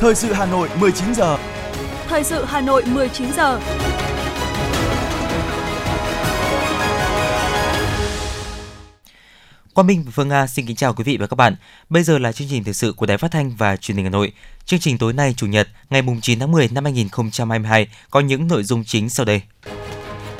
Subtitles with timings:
[0.00, 1.38] Thời sự Hà Nội 19 giờ.
[2.08, 3.60] Thời sự Hà Nội 19 giờ.
[9.74, 11.56] Quang Minh và Phương Nga xin kính chào quý vị và các bạn.
[11.88, 14.10] Bây giờ là chương trình thời sự của Đài Phát thanh và Truyền hình Hà
[14.10, 14.32] Nội.
[14.64, 18.62] Chương trình tối nay Chủ nhật, ngày 9 tháng 10 năm 2022 có những nội
[18.62, 19.42] dung chính sau đây.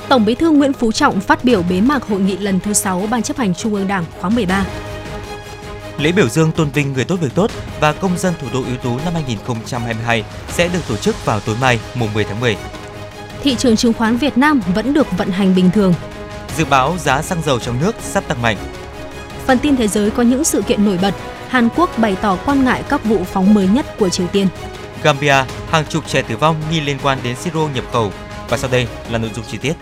[0.09, 3.07] Tổng Bí thư Nguyễn Phú Trọng phát biểu bế mạc hội nghị lần thứ 6
[3.11, 4.67] Ban chấp hành Trung ương Đảng khóa 13.
[5.99, 8.77] Lễ biểu dương tôn vinh người tốt việc tốt và công dân thủ đô ưu
[8.77, 12.57] tú năm 2022 sẽ được tổ chức vào tối mai, mùng 10 tháng 10.
[13.43, 15.95] Thị trường chứng khoán Việt Nam vẫn được vận hành bình thường.
[16.57, 18.57] Dự báo giá xăng dầu trong nước sắp tăng mạnh.
[19.47, 21.15] Phần tin thế giới có những sự kiện nổi bật.
[21.49, 24.49] Hàn Quốc bày tỏ quan ngại các vụ phóng mới nhất của Triều Tiên.
[25.03, 28.13] Gambia, hàng chục trẻ tử vong nghi liên quan đến siro nhập khẩu.
[28.49, 29.73] Và sau đây là nội dung chi tiết.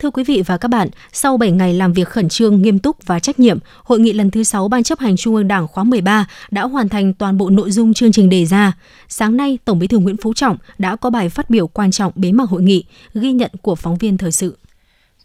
[0.00, 3.06] Thưa quý vị và các bạn, sau 7 ngày làm việc khẩn trương, nghiêm túc
[3.06, 5.84] và trách nhiệm, hội nghị lần thứ 6 Ban chấp hành Trung ương Đảng khóa
[5.84, 8.72] 13 đã hoàn thành toàn bộ nội dung chương trình đề ra.
[9.08, 12.12] Sáng nay, Tổng Bí thư Nguyễn Phú Trọng đã có bài phát biểu quan trọng
[12.14, 12.84] bế mạc hội nghị,
[13.14, 14.58] ghi nhận của phóng viên thời sự.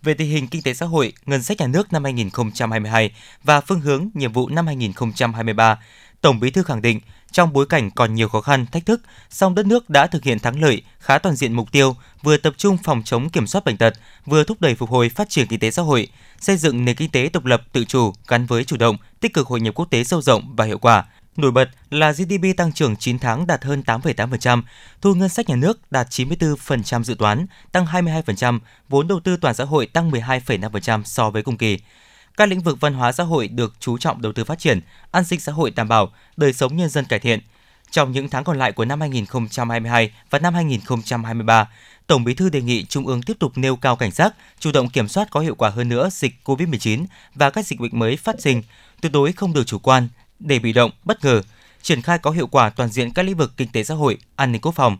[0.04, 3.12] Về tình hình kinh tế xã hội, ngân sách nhà nước năm 2022
[3.44, 5.80] và phương hướng nhiệm vụ năm 2023,
[6.22, 7.00] Tổng Bí thư khẳng định
[7.36, 10.39] trong bối cảnh còn nhiều khó khăn, thách thức, song đất nước đã thực hiện
[10.39, 13.77] thắng lợi, khá toàn diện mục tiêu, vừa tập trung phòng chống kiểm soát bệnh
[13.77, 13.94] tật,
[14.25, 16.08] vừa thúc đẩy phục hồi phát triển kinh tế xã hội,
[16.39, 19.47] xây dựng nền kinh tế độc lập tự chủ gắn với chủ động, tích cực
[19.47, 21.05] hội nhập quốc tế sâu rộng và hiệu quả.
[21.38, 24.61] Nổi bật là GDP tăng trưởng 9 tháng đạt hơn 8,8%,
[25.02, 29.55] thu ngân sách nhà nước đạt 94% dự toán, tăng 22%, vốn đầu tư toàn
[29.55, 31.77] xã hội tăng 12,5% so với cùng kỳ.
[32.38, 34.80] Các lĩnh vực văn hóa xã hội được chú trọng đầu tư phát triển,
[35.11, 37.39] an sinh xã hội đảm bảo, đời sống nhân dân cải thiện.
[37.92, 41.67] Trong những tháng còn lại của năm 2022 và năm 2023,
[42.08, 44.89] Tổng Bí thư đề nghị Trung ương tiếp tục nêu cao cảnh giác, chủ động
[44.89, 47.05] kiểm soát có hiệu quả hơn nữa dịch COVID-19
[47.36, 48.64] và các dịch bệnh mới phát sinh,
[49.02, 50.08] tuyệt đối không được chủ quan,
[50.39, 51.42] để bị động, bất ngờ,
[51.81, 54.52] triển khai có hiệu quả toàn diện các lĩnh vực kinh tế xã hội, an
[54.52, 54.97] ninh quốc phòng.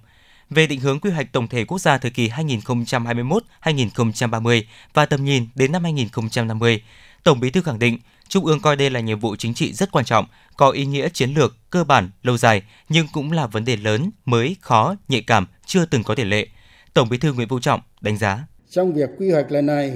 [0.50, 5.48] Về định hướng quy hoạch tổng thể quốc gia thời kỳ 2021-2030 và tầm nhìn
[5.56, 6.84] đến năm 2050,
[7.26, 7.98] Tổng Bí thư khẳng định,
[8.28, 10.26] Trung ương coi đây là nhiệm vụ chính trị rất quan trọng,
[10.58, 14.12] có ý nghĩa chiến lược, cơ bản, lâu dài, nhưng cũng là vấn đề lớn,
[14.26, 16.48] mới, khó, nhạy cảm, chưa từng có tiền lệ.
[16.94, 18.48] Tổng Bí thư Nguyễn Phú Trọng đánh giá.
[18.70, 19.94] Trong việc quy hoạch lần này,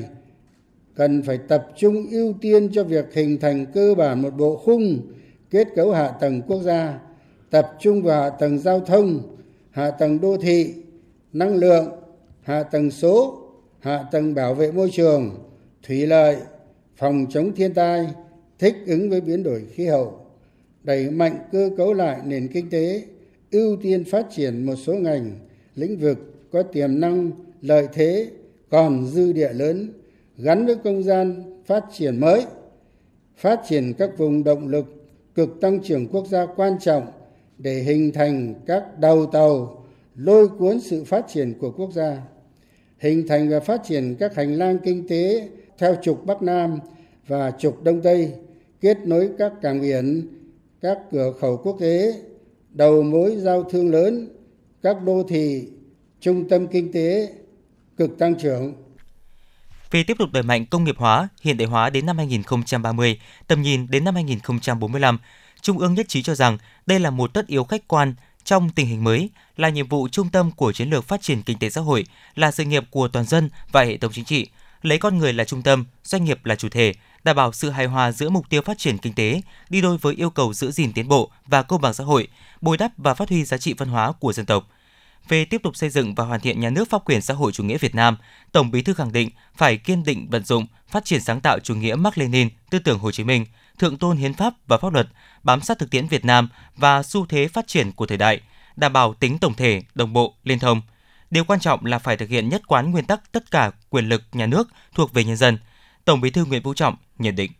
[0.95, 5.01] cần phải tập trung ưu tiên cho việc hình thành cơ bản một bộ khung
[5.51, 6.99] kết cấu hạ tầng quốc gia,
[7.49, 9.37] tập trung vào hạ tầng giao thông,
[9.71, 10.73] hạ tầng đô thị,
[11.33, 11.89] năng lượng,
[12.43, 13.43] hạ tầng số,
[13.79, 15.35] hạ tầng bảo vệ môi trường,
[15.83, 16.37] thủy lợi,
[16.99, 18.07] phòng chống thiên tai,
[18.59, 20.25] thích ứng với biến đổi khí hậu,
[20.83, 23.03] đẩy mạnh cơ cấu lại nền kinh tế,
[23.51, 25.31] ưu tiên phát triển một số ngành,
[25.75, 26.17] lĩnh vực
[26.51, 28.27] có tiềm năng, lợi thế,
[28.69, 29.93] còn dư địa lớn,
[30.37, 32.45] gắn với không gian phát triển mới,
[33.37, 34.85] phát triển các vùng động lực
[35.35, 37.07] cực tăng trưởng quốc gia quan trọng
[37.57, 39.83] để hình thành các đầu tàu
[40.15, 42.21] lôi cuốn sự phát triển của quốc gia
[42.97, 46.79] hình thành và phát triển các hành lang kinh tế theo trục Bắc Nam
[47.27, 48.33] và trục Đông Tây,
[48.81, 50.27] kết nối các cảng biển,
[50.81, 52.13] các cửa khẩu quốc tế,
[52.69, 54.29] đầu mối giao thương lớn,
[54.81, 55.67] các đô thị,
[56.21, 57.33] trung tâm kinh tế
[57.97, 58.73] cực tăng trưởng.
[59.91, 63.61] Vì tiếp tục đẩy mạnh công nghiệp hóa, hiện đại hóa đến năm 2030, tầm
[63.61, 65.17] nhìn đến năm 2045,
[65.61, 68.13] Trung ương nhất trí cho rằng đây là một tất yếu khách quan
[68.43, 71.59] trong tình hình mới, là nhiệm vụ trung tâm của chiến lược phát triển kinh
[71.59, 74.47] tế xã hội, là sự nghiệp của toàn dân và hệ thống chính trị,
[74.81, 77.85] lấy con người là trung tâm, doanh nghiệp là chủ thể, đảm bảo sự hài
[77.85, 80.93] hòa giữa mục tiêu phát triển kinh tế, đi đôi với yêu cầu giữ gìn
[80.93, 82.27] tiến bộ và công bằng xã hội,
[82.61, 84.67] bồi đắp và phát huy giá trị văn hóa của dân tộc.
[85.27, 87.63] Về tiếp tục xây dựng và hoàn thiện nhà nước pháp quyền xã hội chủ
[87.63, 88.17] nghĩa Việt Nam,
[88.51, 91.75] Tổng Bí thư khẳng định phải kiên định vận dụng, phát triển sáng tạo chủ
[91.75, 93.45] nghĩa Mác Lênin, tư tưởng Hồ Chí Minh,
[93.79, 95.07] thượng tôn hiến pháp và pháp luật,
[95.43, 98.41] bám sát thực tiễn Việt Nam và xu thế phát triển của thời đại,
[98.75, 100.81] đảm bảo tính tổng thể, đồng bộ, liên thông.
[101.31, 104.21] Điều quan trọng là phải thực hiện nhất quán nguyên tắc tất cả quyền lực
[104.31, 105.57] nhà nước thuộc về nhân dân.
[106.05, 107.51] Tổng Bí thư Nguyễn Phú Trọng nhận định.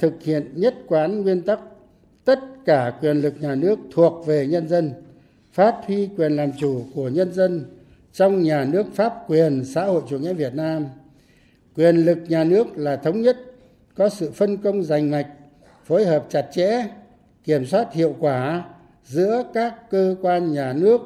[0.00, 1.60] Thực hiện nhất quán nguyên tắc
[2.24, 4.92] tất cả quyền lực nhà nước thuộc về nhân dân,
[5.52, 7.76] phát huy quyền làm chủ của nhân dân
[8.12, 10.86] trong nhà nước pháp quyền xã hội chủ nghĩa Việt Nam.
[11.74, 13.36] Quyền lực nhà nước là thống nhất,
[13.94, 15.26] có sự phân công rành mạch,
[15.84, 16.86] phối hợp chặt chẽ,
[17.44, 18.64] kiểm soát hiệu quả
[19.04, 21.00] giữa các cơ quan nhà nước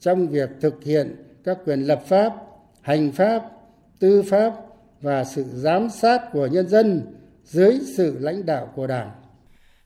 [0.00, 2.32] trong việc thực hiện các quyền lập pháp,
[2.82, 3.42] hành pháp,
[3.98, 4.52] tư pháp
[5.00, 7.14] và sự giám sát của nhân dân
[7.44, 9.10] dưới sự lãnh đạo của Đảng.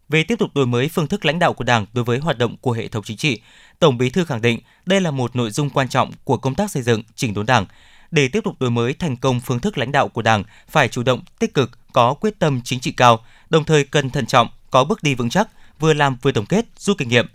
[0.09, 2.57] Về tiếp tục đổi mới phương thức lãnh đạo của Đảng đối với hoạt động
[2.61, 3.41] của hệ thống chính trị,
[3.79, 6.71] Tổng Bí thư khẳng định đây là một nội dung quan trọng của công tác
[6.71, 7.67] xây dựng chỉnh đốn Đảng.
[8.11, 11.03] Để tiếp tục đổi mới thành công phương thức lãnh đạo của Đảng, phải chủ
[11.03, 14.85] động, tích cực, có quyết tâm chính trị cao, đồng thời cần thận trọng, có
[14.85, 15.49] bước đi vững chắc,
[15.79, 17.27] vừa làm vừa tổng kết, rút kinh nghiệm.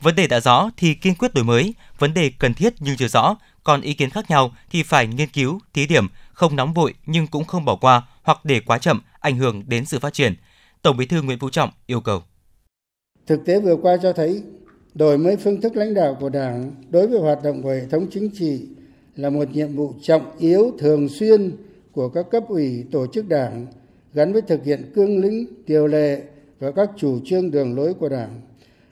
[0.00, 3.08] Vấn đề đã rõ thì kiên quyết đổi mới, vấn đề cần thiết nhưng chưa
[3.08, 6.94] rõ, còn ý kiến khác nhau thì phải nghiên cứu, thí điểm, không nóng vội
[7.06, 10.34] nhưng cũng không bỏ qua hoặc để quá chậm ảnh hưởng đến sự phát triển.
[10.82, 12.22] Tổng Bí thư Nguyễn Phú Trọng yêu cầu.
[13.26, 14.42] Thực tế vừa qua cho thấy
[14.94, 18.06] đổi mới phương thức lãnh đạo của Đảng đối với hoạt động của hệ thống
[18.10, 18.68] chính trị
[19.16, 21.56] là một nhiệm vụ trọng yếu thường xuyên
[21.92, 23.66] của các cấp ủy tổ chức Đảng
[24.14, 26.22] gắn với thực hiện cương lĩnh, điều lệ
[26.60, 28.40] và các chủ trương đường lối của Đảng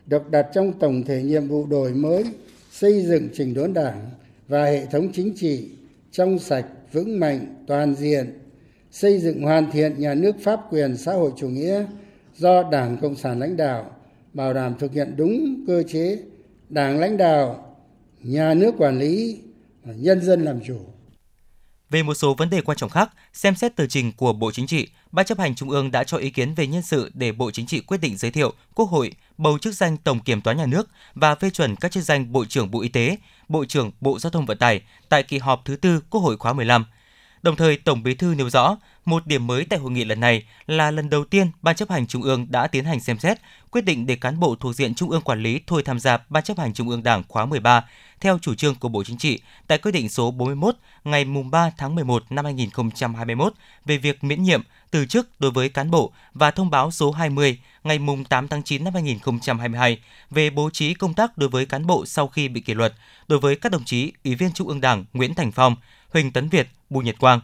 [0.06, 2.24] được đặt trong tổng thể nhiệm vụ đổi mới,
[2.70, 4.10] xây dựng chỉnh đốn Đảng
[4.48, 5.68] và hệ thống chính trị
[6.12, 8.38] trong sạch, vững mạnh, toàn diện,
[8.90, 11.84] xây dựng hoàn thiện nhà nước pháp quyền xã hội chủ nghĩa
[12.36, 13.96] do Đảng Cộng sản lãnh đạo,
[14.32, 16.18] bảo đảm thực hiện đúng cơ chế
[16.68, 17.76] Đảng lãnh đạo,
[18.22, 19.38] nhà nước quản lý,
[19.84, 20.78] và nhân dân làm chủ.
[21.90, 24.66] Về một số vấn đề quan trọng khác, xem xét tờ trình của Bộ Chính
[24.66, 27.50] trị, Ban chấp hành Trung ương đã cho ý kiến về nhân sự để Bộ
[27.50, 30.66] Chính trị quyết định giới thiệu Quốc hội bầu chức danh Tổng Kiểm toán Nhà
[30.66, 33.16] nước và phê chuẩn các chức danh Bộ trưởng Bộ Y tế,
[33.48, 36.52] Bộ trưởng Bộ Giao thông Vận tải tại kỳ họp thứ tư Quốc hội khóa
[36.52, 36.84] 15.
[37.42, 40.46] Đồng thời, Tổng Bí thư nêu rõ, một điểm mới tại hội nghị lần này
[40.66, 43.38] là lần đầu tiên Ban chấp hành Trung ương đã tiến hành xem xét,
[43.70, 46.42] quyết định để cán bộ thuộc diện Trung ương quản lý thôi tham gia Ban
[46.44, 47.84] chấp hành Trung ương Đảng khóa 13
[48.20, 51.94] theo chủ trương của Bộ Chính trị tại quyết định số 41 ngày 3 tháng
[51.94, 54.62] 11 năm 2021 về việc miễn nhiệm,
[54.94, 57.98] từ chức đối với cán bộ và thông báo số 20 ngày
[58.28, 60.00] 8 tháng 9 năm 2022
[60.30, 62.94] về bố trí công tác đối với cán bộ sau khi bị kỷ luật
[63.28, 65.76] đối với các đồng chí Ủy viên Trung ương Đảng Nguyễn Thành Phong,
[66.12, 67.40] Huỳnh Tấn Việt, Bùi Nhật Quang.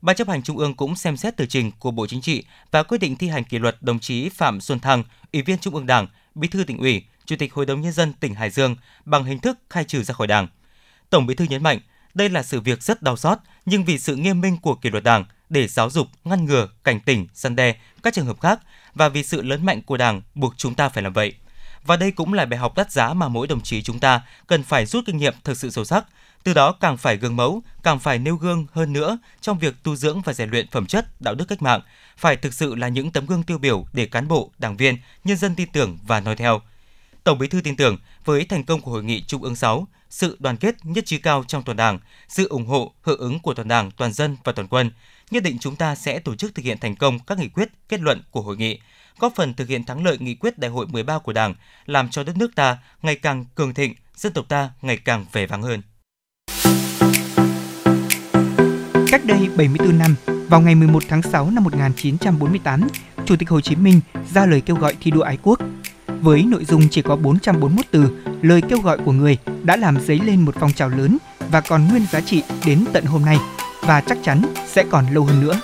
[0.00, 2.82] Ban chấp hành Trung ương cũng xem xét tờ trình của Bộ Chính trị và
[2.82, 5.86] quyết định thi hành kỷ luật đồng chí Phạm Xuân Thăng, Ủy viên Trung ương
[5.86, 9.24] Đảng, Bí thư tỉnh ủy, Chủ tịch Hội đồng nhân dân tỉnh Hải Dương bằng
[9.24, 10.48] hình thức khai trừ ra khỏi Đảng.
[11.10, 11.78] Tổng Bí thư nhấn mạnh,
[12.14, 15.04] đây là sự việc rất đau xót, nhưng vì sự nghiêm minh của kỷ luật
[15.04, 18.60] Đảng để giáo dục, ngăn ngừa, cảnh tỉnh, săn đe các trường hợp khác
[18.94, 21.32] và vì sự lớn mạnh của Đảng buộc chúng ta phải làm vậy.
[21.86, 24.62] Và đây cũng là bài học đắt giá mà mỗi đồng chí chúng ta cần
[24.62, 26.04] phải rút kinh nghiệm thực sự sâu sắc,
[26.44, 29.96] từ đó càng phải gương mẫu, càng phải nêu gương hơn nữa trong việc tu
[29.96, 31.80] dưỡng và rèn luyện phẩm chất, đạo đức cách mạng,
[32.16, 35.36] phải thực sự là những tấm gương tiêu biểu để cán bộ, đảng viên, nhân
[35.36, 36.60] dân tin tưởng và noi theo.
[37.24, 40.36] Tổng Bí thư tin tưởng với thành công của hội nghị Trung ương 6, sự
[40.40, 41.98] đoàn kết nhất trí cao trong toàn Đảng,
[42.28, 44.90] sự ủng hộ, hưởng ứng của toàn Đảng, toàn dân và toàn quân,
[45.30, 48.00] nhất định chúng ta sẽ tổ chức thực hiện thành công các nghị quyết, kết
[48.00, 48.78] luận của hội nghị,
[49.18, 51.54] góp phần thực hiện thắng lợi nghị quyết Đại hội 13 của Đảng,
[51.86, 55.46] làm cho đất nước ta ngày càng cường thịnh, dân tộc ta ngày càng vẻ
[55.46, 55.82] vang hơn.
[59.10, 62.88] Cách đây 74 năm, vào ngày 11 tháng 6 năm 1948,
[63.26, 64.00] Chủ tịch Hồ Chí Minh
[64.34, 65.58] ra lời kêu gọi thi đua ái quốc.
[66.06, 70.18] Với nội dung chỉ có 441 từ, lời kêu gọi của người đã làm dấy
[70.18, 71.18] lên một phong trào lớn
[71.50, 73.38] và còn nguyên giá trị đến tận hôm nay
[73.86, 75.60] và chắc chắn sẽ còn lâu hơn nữa.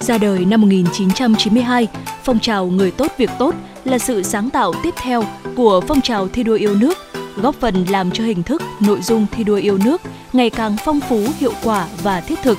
[0.00, 1.88] Ra đời năm 1992,
[2.24, 3.54] phong trào Người tốt việc tốt
[3.84, 5.24] là sự sáng tạo tiếp theo
[5.56, 6.98] của phong trào thi đua yêu nước,
[7.36, 10.02] góp phần làm cho hình thức, nội dung thi đua yêu nước
[10.32, 12.58] ngày càng phong phú, hiệu quả và thiết thực.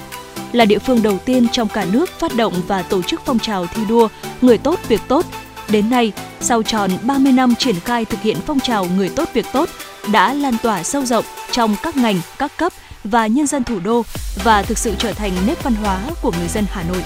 [0.51, 3.65] Là địa phương đầu tiên trong cả nước phát động và tổ chức phong trào
[3.65, 4.07] thi đua
[4.41, 5.25] Người tốt việc tốt.
[5.71, 9.45] Đến nay, sau tròn 30 năm triển khai thực hiện phong trào Người tốt việc
[9.53, 9.69] tốt,
[10.11, 14.03] đã lan tỏa sâu rộng trong các ngành, các cấp và nhân dân thủ đô
[14.43, 17.03] và thực sự trở thành nét văn hóa của người dân Hà Nội.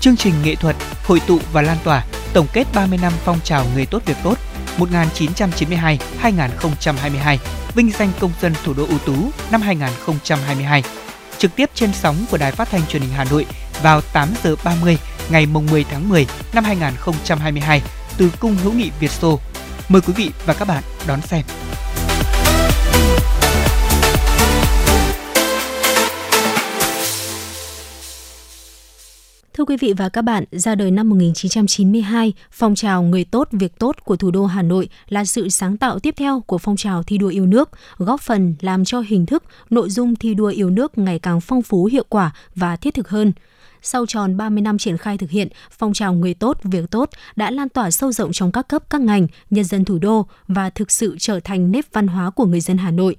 [0.00, 3.66] Chương trình nghệ thuật hội tụ và lan tỏa tổng kết 30 năm phong trào
[3.74, 4.38] người tốt việc tốt
[4.78, 5.98] 1992-2022,
[7.74, 9.14] vinh danh công dân thủ đô ưu tú
[9.50, 10.82] năm 2022.
[11.38, 13.46] Trực tiếp trên sóng của Đài Phát thanh Truyền hình Hà Nội
[13.82, 14.98] vào 8 giờ 30
[15.30, 17.82] ngày mùng 10 tháng 10 năm 2022
[18.16, 19.40] từ Cung hữu nghị Việt Xô.
[19.88, 21.42] Mời quý vị và các bạn đón xem.
[29.62, 33.78] Thưa quý vị và các bạn, ra đời năm 1992, phong trào Người tốt việc
[33.78, 37.02] tốt của thủ đô Hà Nội là sự sáng tạo tiếp theo của phong trào
[37.02, 40.70] thi đua yêu nước, góp phần làm cho hình thức, nội dung thi đua yêu
[40.70, 43.32] nước ngày càng phong phú, hiệu quả và thiết thực hơn.
[43.82, 47.50] Sau tròn 30 năm triển khai thực hiện, phong trào người tốt, việc tốt đã
[47.50, 50.90] lan tỏa sâu rộng trong các cấp các ngành, nhân dân thủ đô và thực
[50.90, 53.16] sự trở thành nếp văn hóa của người dân Hà Nội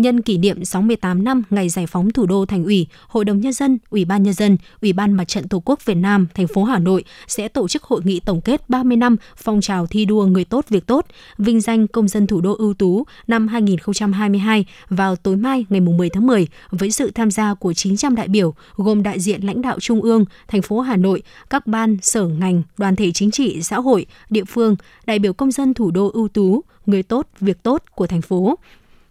[0.00, 3.52] nhân kỷ niệm 68 năm ngày giải phóng thủ đô thành ủy, Hội đồng nhân
[3.52, 6.64] dân, Ủy ban nhân dân, Ủy ban Mặt trận Tổ quốc Việt Nam, thành phố
[6.64, 10.24] Hà Nội sẽ tổ chức hội nghị tổng kết 30 năm phong trào thi đua
[10.24, 11.06] người tốt việc tốt,
[11.38, 16.10] vinh danh công dân thủ đô ưu tú năm 2022 vào tối mai ngày 10
[16.10, 19.80] tháng 10 với sự tham gia của 900 đại biểu gồm đại diện lãnh đạo
[19.80, 23.80] trung ương, thành phố Hà Nội, các ban, sở ngành, đoàn thể chính trị, xã
[23.80, 24.76] hội, địa phương,
[25.06, 28.58] đại biểu công dân thủ đô ưu tú, người tốt, việc tốt của thành phố,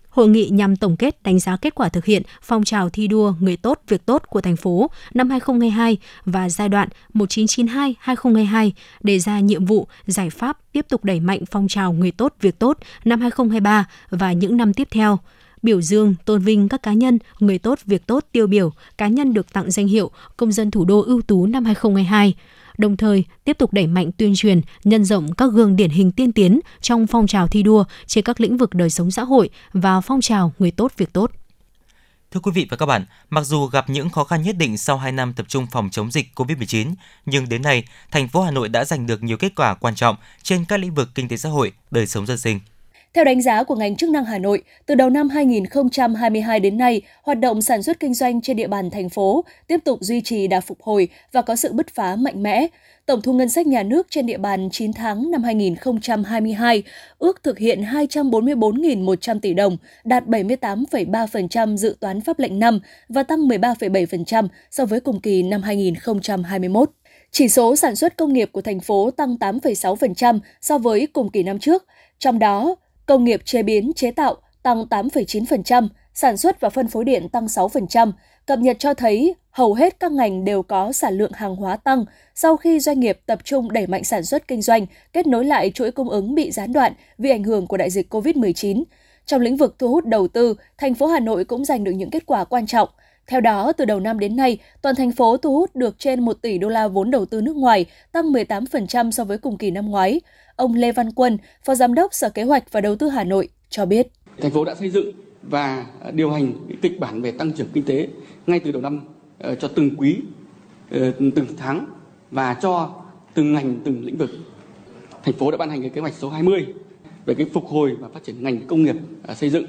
[0.09, 3.33] Hội nghị nhằm tổng kết đánh giá kết quả thực hiện phong trào thi đua
[3.39, 9.39] người tốt việc tốt của thành phố năm 2022 và giai đoạn 1992-2022 đề ra
[9.39, 13.21] nhiệm vụ, giải pháp tiếp tục đẩy mạnh phong trào người tốt việc tốt năm
[13.21, 15.19] 2023 và những năm tiếp theo.
[15.61, 19.33] Biểu dương, tôn vinh các cá nhân, người tốt việc tốt tiêu biểu, cá nhân
[19.33, 22.35] được tặng danh hiệu công dân thủ đô ưu tú năm 2022
[22.79, 26.31] đồng thời tiếp tục đẩy mạnh tuyên truyền, nhân rộng các gương điển hình tiên
[26.31, 30.01] tiến trong phong trào thi đua trên các lĩnh vực đời sống xã hội và
[30.01, 31.31] phong trào người tốt việc tốt.
[32.31, 34.97] Thưa quý vị và các bạn, mặc dù gặp những khó khăn nhất định sau
[34.97, 36.93] 2 năm tập trung phòng chống dịch COVID-19,
[37.25, 40.15] nhưng đến nay, thành phố Hà Nội đã giành được nhiều kết quả quan trọng
[40.43, 42.59] trên các lĩnh vực kinh tế xã hội, đời sống dân sinh.
[43.13, 47.01] Theo đánh giá của ngành chức năng Hà Nội, từ đầu năm 2022 đến nay,
[47.23, 50.47] hoạt động sản xuất kinh doanh trên địa bàn thành phố tiếp tục duy trì
[50.47, 52.67] đà phục hồi và có sự bứt phá mạnh mẽ.
[53.05, 56.83] Tổng thu ngân sách nhà nước trên địa bàn 9 tháng năm 2022
[57.19, 63.39] ước thực hiện 244.100 tỷ đồng, đạt 78,3% dự toán pháp lệnh năm và tăng
[63.39, 66.91] 13,7% so với cùng kỳ năm 2021.
[67.31, 71.43] Chỉ số sản xuất công nghiệp của thành phố tăng 8,6% so với cùng kỳ
[71.43, 71.85] năm trước,
[72.19, 72.75] trong đó
[73.09, 77.45] công nghiệp chế biến chế tạo tăng 8,9%, sản xuất và phân phối điện tăng
[77.45, 78.11] 6%.
[78.45, 82.05] Cập nhật cho thấy hầu hết các ngành đều có sản lượng hàng hóa tăng
[82.35, 85.71] sau khi doanh nghiệp tập trung đẩy mạnh sản xuất kinh doanh, kết nối lại
[85.73, 88.83] chuỗi cung ứng bị gián đoạn vì ảnh hưởng của đại dịch COVID-19.
[89.25, 92.09] Trong lĩnh vực thu hút đầu tư, thành phố Hà Nội cũng giành được những
[92.09, 92.89] kết quả quan trọng.
[93.29, 96.41] Theo đó, từ đầu năm đến nay, toàn thành phố thu hút được trên 1
[96.41, 99.91] tỷ đô la vốn đầu tư nước ngoài, tăng 18% so với cùng kỳ năm
[99.91, 100.21] ngoái.
[100.55, 103.49] Ông Lê Văn Quân, Phó Giám đốc Sở Kế hoạch và Đầu tư Hà Nội
[103.69, 104.07] cho biết.
[104.41, 105.11] Thành phố đã xây dựng
[105.43, 108.07] và điều hành kịch bản về tăng trưởng kinh tế
[108.47, 109.01] ngay từ đầu năm
[109.39, 110.17] ờ, cho từng quý,
[110.91, 111.85] ờ, từng tháng
[112.31, 112.95] và cho
[113.33, 114.29] từng ngành, từng lĩnh vực.
[115.23, 116.65] Thành phố đã ban hành cái kế hoạch số 20
[117.25, 118.95] về cái phục hồi và phát triển ngành công nghiệp
[119.27, 119.65] ờ, xây dựng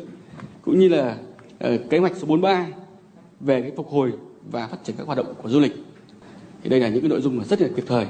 [0.62, 1.16] cũng như là
[1.90, 2.66] kế hoạch số 43
[3.40, 4.12] về cái phục hồi
[4.50, 5.72] và phát triển các hoạt động của du lịch.
[6.62, 8.06] Thì đây là những cái nội dung mà rất là kịp thời.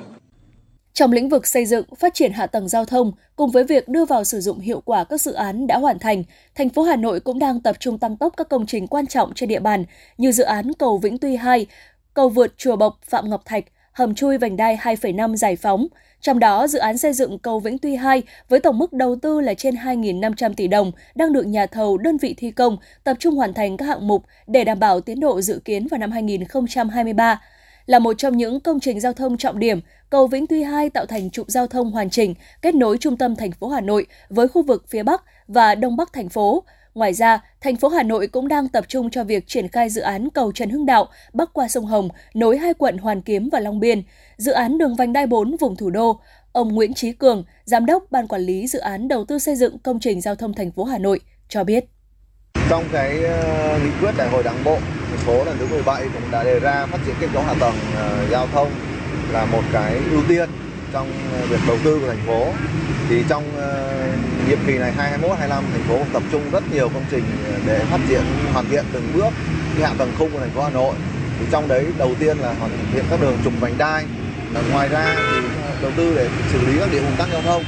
[0.92, 4.04] Trong lĩnh vực xây dựng, phát triển hạ tầng giao thông, cùng với việc đưa
[4.04, 7.20] vào sử dụng hiệu quả các dự án đã hoàn thành, thành phố Hà Nội
[7.20, 9.84] cũng đang tập trung tăng tốc các công trình quan trọng trên địa bàn
[10.18, 11.66] như dự án cầu Vĩnh Tuy 2,
[12.14, 15.86] cầu vượt Chùa Bộc Phạm Ngọc Thạch, hầm chui vành đai 2,5 giải phóng.
[16.20, 19.40] Trong đó, dự án xây dựng cầu Vĩnh Tuy 2 với tổng mức đầu tư
[19.40, 23.34] là trên 2.500 tỷ đồng đang được nhà thầu đơn vị thi công tập trung
[23.34, 27.40] hoàn thành các hạng mục để đảm bảo tiến độ dự kiến vào năm 2023
[27.86, 29.80] là một trong những công trình giao thông trọng điểm,
[30.10, 33.36] cầu Vĩnh Tuy 2 tạo thành trục giao thông hoàn chỉnh, kết nối trung tâm
[33.36, 36.64] thành phố Hà Nội với khu vực phía Bắc và Đông Bắc thành phố.
[36.94, 40.00] Ngoài ra, thành phố Hà Nội cũng đang tập trung cho việc triển khai dự
[40.00, 43.60] án cầu Trần Hưng Đạo bắc qua sông Hồng, nối hai quận Hoàn Kiếm và
[43.60, 44.02] Long Biên,
[44.36, 46.20] dự án đường vành đai 4 vùng thủ đô.
[46.52, 49.78] Ông Nguyễn Trí Cường, giám đốc ban quản lý dự án đầu tư xây dựng
[49.78, 51.84] công trình giao thông thành phố Hà Nội cho biết.
[52.70, 54.78] Trong cái ờ, nghị quyết đại hội đảng bộ
[55.08, 57.74] thành phố lần thứ 17 cũng đã đề ra phát triển kết cấu hạ tầng
[57.96, 58.70] ờ, giao thông
[59.32, 60.48] là một cái ưu tiên
[60.92, 62.46] trong ờ, việc đầu tư của thành phố.
[63.08, 67.04] Thì trong uh, nhiệm kỳ này 2021 25 thành phố tập trung rất nhiều công
[67.10, 69.30] trình ờ, để phát triển hoàn thiện từng bước
[69.78, 70.94] cái hạ tầng khung của thành phố Hà Nội.
[71.38, 74.04] Thì trong đấy đầu tiên là hoàn thiện các đường trục vành đai.
[74.72, 75.48] Ngoài ra thì
[75.82, 77.62] đầu tư để xử lý các điểm ùn tắc giao thông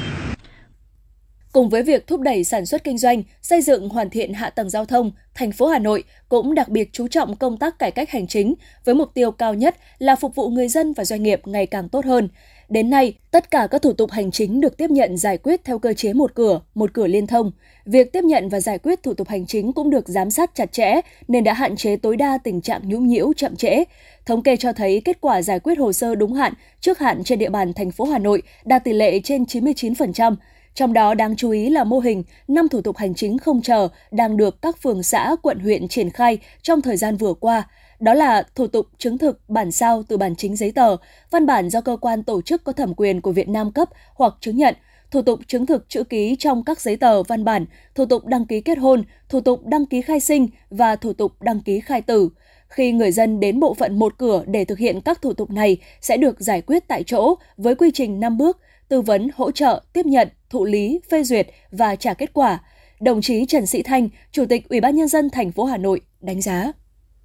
[1.52, 4.70] Cùng với việc thúc đẩy sản xuất kinh doanh, xây dựng hoàn thiện hạ tầng
[4.70, 8.10] giao thông, thành phố Hà Nội cũng đặc biệt chú trọng công tác cải cách
[8.10, 11.40] hành chính với mục tiêu cao nhất là phục vụ người dân và doanh nghiệp
[11.44, 12.28] ngày càng tốt hơn.
[12.72, 15.78] Đến nay, tất cả các thủ tục hành chính được tiếp nhận giải quyết theo
[15.78, 17.52] cơ chế một cửa, một cửa liên thông.
[17.86, 20.72] Việc tiếp nhận và giải quyết thủ tục hành chính cũng được giám sát chặt
[20.72, 23.84] chẽ nên đã hạn chế tối đa tình trạng nhũng nhiễu chậm trễ.
[24.26, 27.38] Thống kê cho thấy kết quả giải quyết hồ sơ đúng hạn, trước hạn trên
[27.38, 30.36] địa bàn thành phố Hà Nội đạt tỷ lệ trên 99%,
[30.74, 33.88] trong đó đáng chú ý là mô hình năm thủ tục hành chính không chờ
[34.10, 37.68] đang được các phường xã, quận huyện triển khai trong thời gian vừa qua.
[38.02, 40.96] Đó là thủ tục chứng thực bản sao từ bản chính giấy tờ,
[41.30, 44.34] văn bản do cơ quan tổ chức có thẩm quyền của Việt Nam cấp hoặc
[44.40, 44.74] chứng nhận,
[45.10, 48.46] thủ tục chứng thực chữ ký trong các giấy tờ văn bản, thủ tục đăng
[48.46, 52.02] ký kết hôn, thủ tục đăng ký khai sinh và thủ tục đăng ký khai
[52.02, 52.28] tử.
[52.68, 55.76] Khi người dân đến bộ phận một cửa để thực hiện các thủ tục này
[56.00, 58.58] sẽ được giải quyết tại chỗ với quy trình 5 bước–
[58.92, 62.58] tư vấn, hỗ trợ, tiếp nhận, thụ lý, phê duyệt và trả kết quả.
[63.00, 66.00] Đồng chí Trần Sĩ Thanh, Chủ tịch Ủy ban nhân dân thành phố Hà Nội
[66.20, 66.72] đánh giá.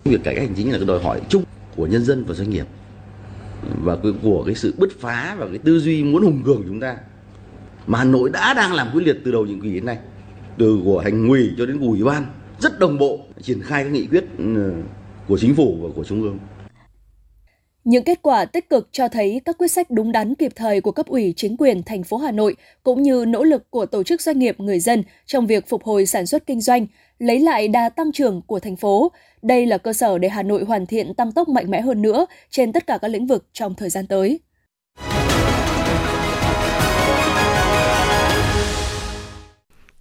[0.04, 1.44] Việc cải cách hành chính là cái đòi hỏi chung
[1.76, 2.66] của nhân dân và doanh nghiệp.
[3.84, 6.98] Và của cái sự bứt phá và cái tư duy muốn hùng cường chúng ta.
[7.88, 9.98] Mà Hà Nội đã đang làm quyết liệt từ đầu nhiệm kỳ đến nay.
[10.58, 12.26] Từ của thành ủy cho đến ủy ban
[12.60, 14.74] rất đồng bộ triển khai các nghị quyết ừ,
[15.28, 16.40] của chính phủ và của trung ương.
[17.84, 20.92] Những kết quả tích cực cho thấy các quyết sách đúng đắn kịp thời của
[20.92, 24.22] cấp ủy chính quyền thành phố Hà Nội cũng như nỗ lực của tổ chức
[24.22, 26.88] doanh nghiệp người dân trong việc phục hồi sản xuất kinh doanh,
[27.20, 29.12] lấy lại đà tăng trưởng của thành phố.
[29.48, 32.26] Đây là cơ sở để Hà Nội hoàn thiện tăng tốc mạnh mẽ hơn nữa
[32.50, 34.40] trên tất cả các lĩnh vực trong thời gian tới.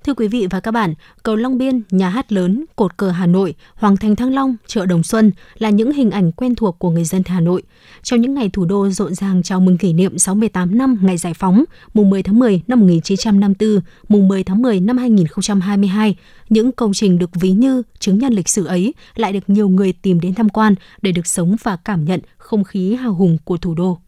[0.06, 3.26] Thưa quý vị và các bạn, cầu Long Biên, nhà hát lớn, cột cờ Hà
[3.26, 6.90] Nội, Hoàng thành Thăng Long, chợ Đồng Xuân là những hình ảnh quen thuộc của
[6.90, 7.62] người dân Hà Nội.
[8.02, 11.34] Trong những ngày thủ đô rộn ràng chào mừng kỷ niệm 68 năm ngày giải
[11.34, 16.16] phóng, mùng 10 tháng 10 năm 1954, mùng 10 tháng 10 năm 2022,
[16.48, 19.92] những công trình được ví như chứng nhân lịch sử ấy lại được nhiều người
[19.92, 23.56] tìm đến tham quan để được sống và cảm nhận không khí hào hùng của
[23.56, 23.98] thủ đô.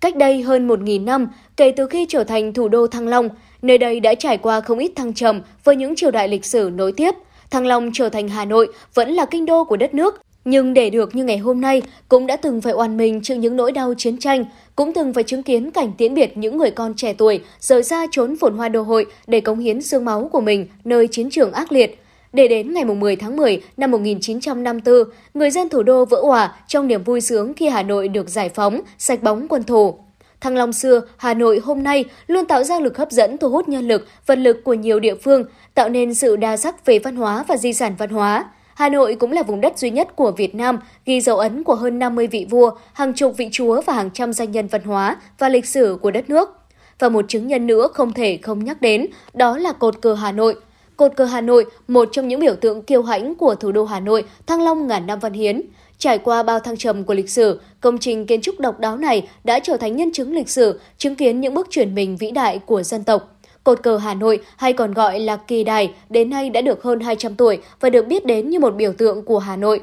[0.00, 3.28] Cách đây hơn 1.000 năm, kể từ khi trở thành thủ đô Thăng Long,
[3.62, 6.70] Nơi đây đã trải qua không ít thăng trầm với những triều đại lịch sử
[6.74, 7.14] nối tiếp.
[7.50, 10.90] Thăng Long trở thành Hà Nội vẫn là kinh đô của đất nước, nhưng để
[10.90, 13.94] được như ngày hôm nay cũng đã từng phải oan mình trước những nỗi đau
[13.94, 14.44] chiến tranh,
[14.76, 18.06] cũng từng phải chứng kiến cảnh tiễn biệt những người con trẻ tuổi rời xa
[18.10, 21.52] trốn phồn hoa đô hội để cống hiến xương máu của mình nơi chiến trường
[21.52, 22.02] ác liệt.
[22.32, 24.94] Để đến ngày 10 tháng 10 năm 1954,
[25.34, 28.48] người dân thủ đô vỡ hòa trong niềm vui sướng khi Hà Nội được giải
[28.48, 29.98] phóng, sạch bóng quân thù.
[30.40, 33.68] Thăng Long xưa, Hà Nội hôm nay luôn tạo ra lực hấp dẫn thu hút
[33.68, 37.16] nhân lực, vật lực của nhiều địa phương, tạo nên sự đa sắc về văn
[37.16, 38.50] hóa và di sản văn hóa.
[38.74, 41.74] Hà Nội cũng là vùng đất duy nhất của Việt Nam ghi dấu ấn của
[41.74, 45.16] hơn 50 vị vua, hàng chục vị chúa và hàng trăm danh nhân văn hóa
[45.38, 46.50] và lịch sử của đất nước.
[46.98, 50.32] Và một chứng nhân nữa không thể không nhắc đến, đó là cột cờ Hà
[50.32, 50.54] Nội.
[50.96, 54.00] Cột cờ Hà Nội, một trong những biểu tượng kiêu hãnh của thủ đô Hà
[54.00, 55.62] Nội, Thăng Long ngàn năm văn hiến.
[55.98, 59.28] Trải qua bao thăng trầm của lịch sử, công trình kiến trúc độc đáo này
[59.44, 62.58] đã trở thành nhân chứng lịch sử, chứng kiến những bước chuyển mình vĩ đại
[62.58, 63.38] của dân tộc.
[63.64, 67.00] Cột cờ Hà Nội hay còn gọi là kỳ đài đến nay đã được hơn
[67.00, 69.80] 200 tuổi và được biết đến như một biểu tượng của Hà Nội.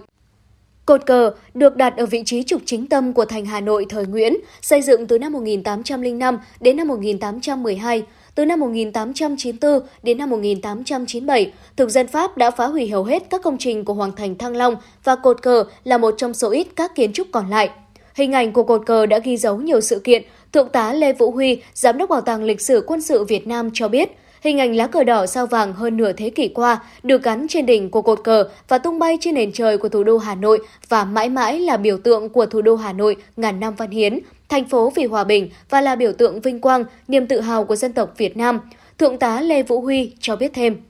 [0.86, 4.06] Cột cờ được đặt ở vị trí trục chính tâm của thành Hà Nội thời
[4.06, 8.04] Nguyễn, xây dựng từ năm 1805 đến năm 1812.
[8.36, 13.42] Từ năm 1894 đến năm 1897, thực dân Pháp đã phá hủy hầu hết các
[13.44, 16.68] công trình của Hoàng thành Thăng Long và cột cờ là một trong số ít
[16.76, 17.70] các kiến trúc còn lại.
[18.16, 20.24] Hình ảnh của cột cờ đã ghi dấu nhiều sự kiện.
[20.54, 23.70] Thượng tá Lê Vũ Huy, Giám đốc Bảo tàng Lịch sử Quân sự Việt Nam
[23.74, 24.10] cho biết,
[24.42, 27.66] hình ảnh lá cờ đỏ sao vàng hơn nửa thế kỷ qua được gắn trên
[27.66, 30.60] đỉnh của cột cờ và tung bay trên nền trời của thủ đô Hà Nội
[30.90, 34.20] và mãi mãi là biểu tượng của thủ đô Hà Nội ngàn năm văn hiến,
[34.50, 37.76] thành phố vì hòa bình và là biểu tượng vinh quang, niềm tự hào của
[37.76, 38.60] dân tộc Việt Nam.
[38.98, 40.82] Thượng tá Lê Vũ Huy cho biết thêm.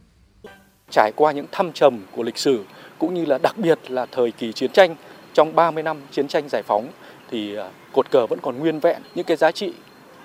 [0.89, 2.63] Trải qua những thăng trầm của lịch sử
[2.99, 4.95] cũng như là đặc biệt là thời kỳ chiến tranh
[5.33, 6.87] trong 30 năm chiến tranh giải phóng
[7.31, 9.73] thì à, cột cờ vẫn còn nguyên vẹn những cái giá trị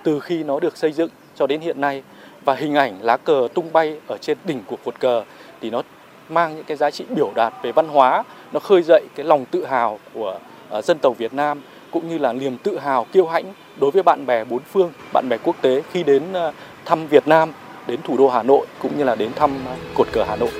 [0.02, 2.02] từ khi nó được xây dựng cho đến hiện nay
[2.44, 5.24] và hình ảnh lá cờ tung bay ở trên đỉnh của cột cờ
[5.60, 5.82] thì nó
[6.28, 9.44] mang những cái giá trị biểu đạt về văn hóa, nó khơi dậy cái lòng
[9.50, 10.38] tự hào của
[10.70, 13.44] à, dân tộc Việt Nam cũng như là niềm tự hào kiêu hãnh
[13.80, 16.52] đối với bạn bè bốn phương, bạn bè quốc tế khi đến ờ,
[16.84, 17.52] thăm Việt Nam,
[17.86, 20.50] đến thủ đô Hà Nội cũng như là đến thăm ờ, cột cờ Hà Nội.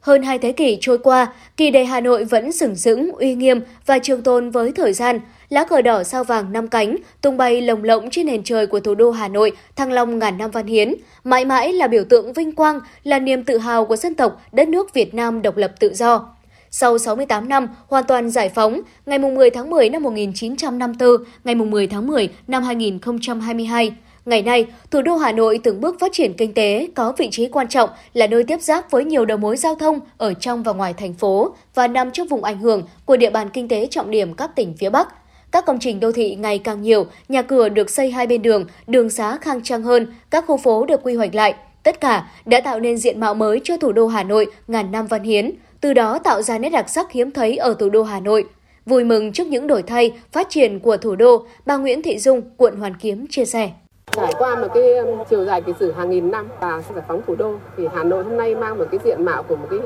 [0.00, 3.60] Hơn hai thế kỷ trôi qua, kỳ đề Hà Nội vẫn sừng sững, uy nghiêm
[3.86, 5.20] và trường tồn với thời gian.
[5.48, 8.80] Lá cờ đỏ sao vàng năm cánh, tung bay lồng lộng trên nền trời của
[8.80, 12.32] thủ đô Hà Nội, thăng long ngàn năm văn hiến, mãi mãi là biểu tượng
[12.32, 15.72] vinh quang, là niềm tự hào của dân tộc, đất nước Việt Nam độc lập
[15.80, 16.28] tự do.
[16.74, 21.10] Sau 68 năm hoàn toàn giải phóng, ngày 10 tháng 10 năm 1954,
[21.44, 23.92] ngày 10 tháng 10 năm 2022,
[24.24, 27.48] Ngày nay, thủ đô Hà Nội từng bước phát triển kinh tế, có vị trí
[27.48, 30.72] quan trọng là nơi tiếp giáp với nhiều đầu mối giao thông ở trong và
[30.72, 34.10] ngoài thành phố và nằm trong vùng ảnh hưởng của địa bàn kinh tế trọng
[34.10, 35.08] điểm các tỉnh phía Bắc.
[35.50, 38.64] Các công trình đô thị ngày càng nhiều, nhà cửa được xây hai bên đường,
[38.86, 41.54] đường xá khang trang hơn, các khu phố được quy hoạch lại.
[41.82, 45.06] Tất cả đã tạo nên diện mạo mới cho thủ đô Hà Nội ngàn năm
[45.06, 45.50] văn hiến,
[45.82, 48.44] từ đó tạo ra nét đặc sắc hiếm thấy ở thủ đô Hà Nội.
[48.86, 52.42] Vui mừng trước những đổi thay, phát triển của thủ đô, bà Nguyễn Thị Dung,
[52.56, 53.70] quận Hoàn Kiếm chia sẻ.
[54.10, 57.22] Trải qua một cái um, chiều dài lịch sử hàng nghìn năm và giải phóng
[57.26, 59.78] thủ đô thì Hà Nội hôm nay mang một cái diện mạo của một cái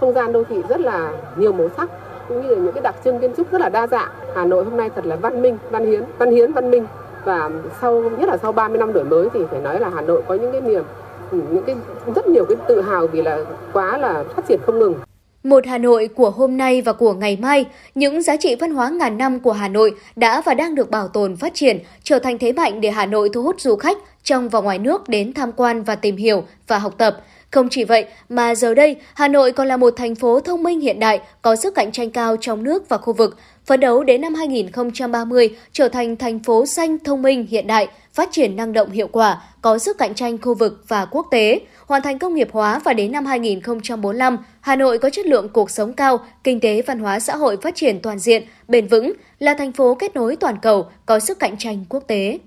[0.00, 1.90] không gian đô thị rất là nhiều màu sắc
[2.28, 4.10] cũng như là những cái đặc trưng kiến trúc rất là đa dạng.
[4.34, 6.86] Hà Nội hôm nay thật là văn minh, văn hiến, văn hiến văn minh
[7.24, 10.22] và sau nhất là sau 30 năm đổi mới thì phải nói là Hà Nội
[10.28, 10.84] có những cái niềm
[11.32, 11.76] những cái
[12.14, 13.38] rất nhiều cái tự hào vì là
[13.72, 14.94] quá là phát triển không ngừng.
[15.44, 18.88] Một Hà Nội của hôm nay và của ngày mai, những giá trị văn hóa
[18.88, 22.38] ngàn năm của Hà Nội đã và đang được bảo tồn phát triển, trở thành
[22.38, 25.52] thế mạnh để Hà Nội thu hút du khách trong và ngoài nước đến tham
[25.52, 27.16] quan và tìm hiểu và học tập.
[27.50, 30.80] Không chỉ vậy, mà giờ đây, Hà Nội còn là một thành phố thông minh
[30.80, 34.20] hiện đại, có sức cạnh tranh cao trong nước và khu vực, phấn đấu đến
[34.20, 38.90] năm 2030 trở thành thành phố xanh thông minh hiện đại, phát triển năng động
[38.90, 42.48] hiệu quả, có sức cạnh tranh khu vực và quốc tế, hoàn thành công nghiệp
[42.52, 46.82] hóa và đến năm 2045, Hà Nội có chất lượng cuộc sống cao, kinh tế
[46.82, 50.36] văn hóa xã hội phát triển toàn diện, bền vững, là thành phố kết nối
[50.36, 52.38] toàn cầu, có sức cạnh tranh quốc tế.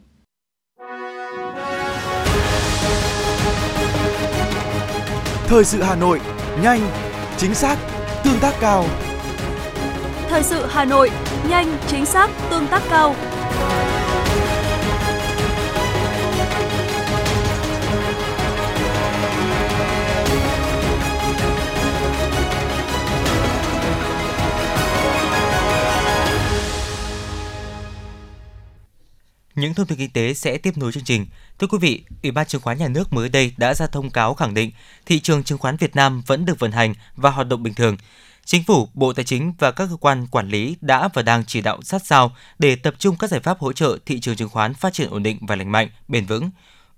[5.47, 6.19] Thời sự Hà Nội,
[6.63, 6.79] nhanh,
[7.37, 7.77] chính xác,
[8.23, 8.85] tương tác cao.
[10.29, 11.09] Thời sự Hà Nội,
[11.49, 13.15] nhanh, chính xác, tương tác cao.
[29.61, 31.25] Những thông tin kinh tế sẽ tiếp nối chương trình.
[31.59, 34.33] Thưa quý vị, Ủy ban chứng khoán nhà nước mới đây đã ra thông cáo
[34.33, 34.71] khẳng định
[35.05, 37.97] thị trường chứng khoán Việt Nam vẫn được vận hành và hoạt động bình thường.
[38.45, 41.61] Chính phủ, Bộ Tài chính và các cơ quan quản lý đã và đang chỉ
[41.61, 44.73] đạo sát sao để tập trung các giải pháp hỗ trợ thị trường chứng khoán
[44.73, 46.49] phát triển ổn định và lành mạnh, bền vững.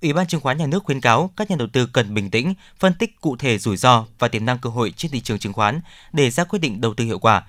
[0.01, 2.53] Ủy ban chứng khoán nhà nước khuyến cáo các nhà đầu tư cần bình tĩnh,
[2.79, 5.53] phân tích cụ thể rủi ro và tiềm năng cơ hội trên thị trường chứng
[5.53, 5.81] khoán
[6.13, 7.43] để ra quyết định đầu tư hiệu quả.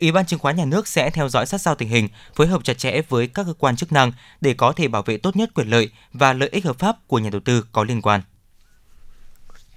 [0.00, 2.64] Ủy ban chứng khoán nhà nước sẽ theo dõi sát sao tình hình, phối hợp
[2.64, 5.50] chặt chẽ với các cơ quan chức năng để có thể bảo vệ tốt nhất
[5.54, 8.20] quyền lợi và lợi ích hợp pháp của nhà đầu tư có liên quan.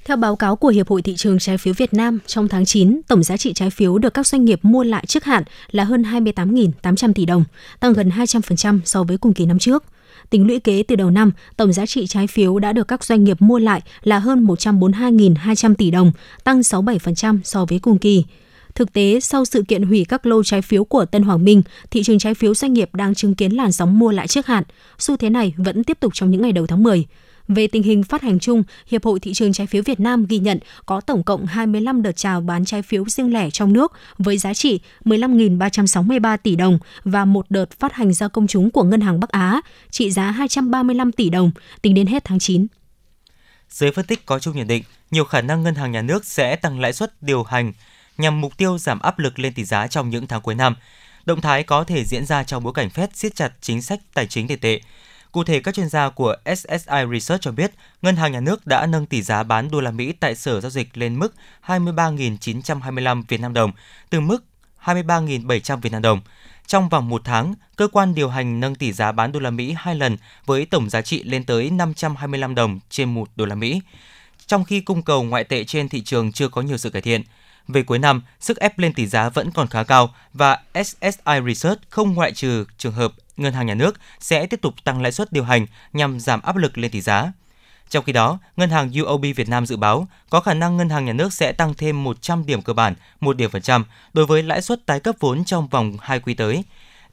[0.06, 3.02] Theo báo cáo của Hiệp hội Thị trường Trái phiếu Việt Nam, trong tháng 9,
[3.08, 6.02] tổng giá trị trái phiếu được các doanh nghiệp mua lại trước hạn là hơn
[6.02, 7.44] 28.800 tỷ đồng,
[7.80, 9.84] tăng gần 200% so với cùng kỳ năm trước.
[10.30, 13.24] Tính lũy kế từ đầu năm, tổng giá trị trái phiếu đã được các doanh
[13.24, 16.12] nghiệp mua lại là hơn 142.200 tỷ đồng,
[16.44, 18.24] tăng 67% so với cùng kỳ.
[18.78, 21.62] Thực tế, sau sự kiện hủy các lô trái phiếu của Tân Hoàng Minh,
[21.92, 24.64] thị trường trái phiếu doanh nghiệp đang chứng kiến làn sóng mua lại trước hạn.
[25.00, 27.06] Xu thế này vẫn tiếp tục trong những ngày đầu tháng 10.
[27.48, 30.40] Về tình hình phát hành chung, Hiệp hội Thị trường Trái phiếu Việt Nam ghi
[30.40, 34.38] nhận có tổng cộng 25 đợt chào bán trái phiếu riêng lẻ trong nước với
[34.38, 39.02] giá trị 15.363 tỷ đồng và một đợt phát hành ra công chúng của Ngân
[39.02, 42.68] hàng Bắc Á trị giá 235 tỷ đồng tính đến hết tháng 9.
[43.70, 46.56] Giới phân tích có chung nhận định, nhiều khả năng ngân hàng nhà nước sẽ
[46.56, 47.74] tăng lãi suất điều hành
[48.18, 50.76] nhằm mục tiêu giảm áp lực lên tỷ giá trong những tháng cuối năm.
[51.26, 54.28] Động thái có thể diễn ra trong bối cảnh Fed siết chặt chính sách tài
[54.28, 54.82] chính tiền tệ.
[55.32, 58.86] Cụ thể, các chuyên gia của SSI Research cho biết, Ngân hàng Nhà nước đã
[58.86, 61.34] nâng tỷ giá bán đô la Mỹ tại Sở Giao dịch lên mức
[61.66, 63.72] 23.925 Việt Nam đồng,
[64.10, 64.44] từ mức
[64.84, 66.22] 23.700 Việt Nam đồng.
[66.68, 69.76] Trong vòng một tháng, cơ quan điều hành nâng tỷ giá bán đô la Mỹ
[69.78, 73.82] hai lần với tổng giá trị lên tới 525 đồng trên một đô la Mỹ.
[74.48, 77.24] Trong khi cung cầu ngoại tệ trên thị trường chưa có nhiều sự cải thiện,
[77.68, 81.82] về cuối năm, sức ép lên tỷ giá vẫn còn khá cao và SSI Research
[81.90, 85.32] không ngoại trừ trường hợp ngân hàng nhà nước sẽ tiếp tục tăng lãi suất
[85.32, 87.32] điều hành nhằm giảm áp lực lên tỷ giá.
[87.90, 91.06] Trong khi đó, ngân hàng UOB Việt Nam dự báo có khả năng ngân hàng
[91.06, 94.44] nhà nước sẽ tăng thêm 100 điểm cơ bản, một điểm phần trăm đối với
[94.44, 96.64] lãi suất tái cấp vốn trong vòng 2 quý tới.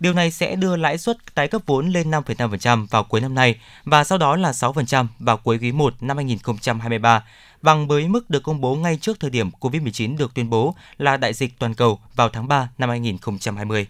[0.00, 3.54] Điều này sẽ đưa lãi suất tái cấp vốn lên 5,5% vào cuối năm nay
[3.84, 7.24] và sau đó là 6% vào cuối quý 1 năm 2023,
[7.64, 11.16] bằng với mức được công bố ngay trước thời điểm COVID-19 được tuyên bố là
[11.16, 13.86] đại dịch toàn cầu vào tháng 3 năm 2020.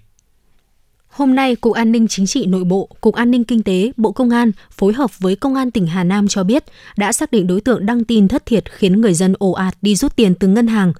[1.09, 4.13] Hôm nay, Cục An ninh Chính trị Nội bộ, Cục An ninh Kinh tế, Bộ
[4.13, 6.65] Công an phối hợp với Công an tỉnh Hà Nam cho biết
[6.97, 9.97] đã xác định đối tượng đăng tin thất thiệt khiến người dân ồ ạt đi
[9.97, 10.93] rút tiền từ ngân hàng.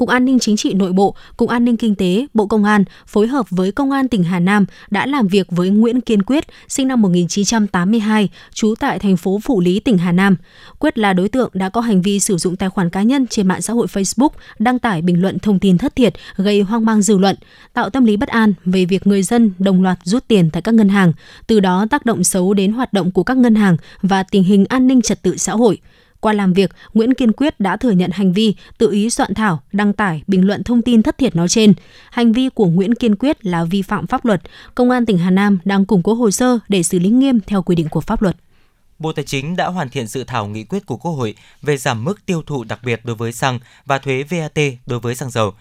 [0.00, 2.84] Cục An ninh Chính trị Nội bộ, Cục An ninh Kinh tế, Bộ Công an
[3.06, 6.44] phối hợp với Công an tỉnh Hà Nam đã làm việc với Nguyễn Kiên Quyết,
[6.68, 10.36] sinh năm 1982, trú tại thành phố Phủ Lý, tỉnh Hà Nam.
[10.78, 13.48] Quyết là đối tượng đã có hành vi sử dụng tài khoản cá nhân trên
[13.48, 17.02] mạng xã hội Facebook đăng tải bình luận thông tin thất thiệt gây hoang mang
[17.02, 17.36] dư luận,
[17.72, 20.74] tạo tâm lý bất an về việc người dân đồng loạt rút tiền tại các
[20.74, 21.12] ngân hàng,
[21.46, 24.64] từ đó tác động xấu đến hoạt động của các ngân hàng và tình hình
[24.68, 25.78] an ninh trật tự xã hội.
[26.20, 29.62] Qua làm việc, Nguyễn Kiên Quyết đã thừa nhận hành vi tự ý soạn thảo,
[29.72, 31.74] đăng tải, bình luận thông tin thất thiệt nói trên.
[32.10, 34.42] Hành vi của Nguyễn Kiên Quyết là vi phạm pháp luật.
[34.74, 37.62] Công an tỉnh Hà Nam đang củng cố hồ sơ để xử lý nghiêm theo
[37.62, 38.36] quy định của pháp luật.
[38.98, 42.04] Bộ Tài chính đã hoàn thiện dự thảo nghị quyết của Quốc hội về giảm
[42.04, 45.54] mức tiêu thụ đặc biệt đối với xăng và thuế VAT đối với xăng dầu.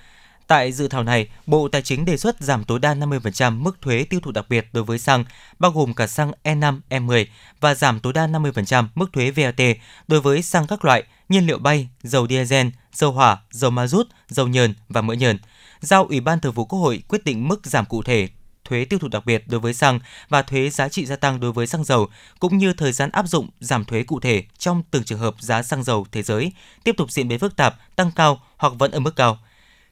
[0.50, 4.04] Tại dự thảo này, Bộ Tài chính đề xuất giảm tối đa 50% mức thuế
[4.04, 5.24] tiêu thụ đặc biệt đối với xăng,
[5.60, 7.26] bao gồm cả xăng E5, E10
[7.60, 9.62] và giảm tối đa 50% mức thuế VAT
[10.08, 14.08] đối với xăng các loại, nhiên liệu bay, dầu diesel, dầu hỏa, dầu ma rút,
[14.28, 15.38] dầu nhờn và mỡ nhờn.
[15.80, 18.28] Giao Ủy ban Thường vụ Quốc hội quyết định mức giảm cụ thể
[18.66, 21.52] thuế tiêu thụ đặc biệt đối với xăng và thuế giá trị gia tăng đối
[21.52, 22.08] với xăng dầu,
[22.40, 25.64] cũng như thời gian áp dụng giảm thuế cụ thể trong từng trường hợp giá
[25.64, 26.52] xăng dầu thế giới
[26.84, 29.40] tiếp tục diễn biến phức tạp, tăng cao hoặc vẫn ở mức cao–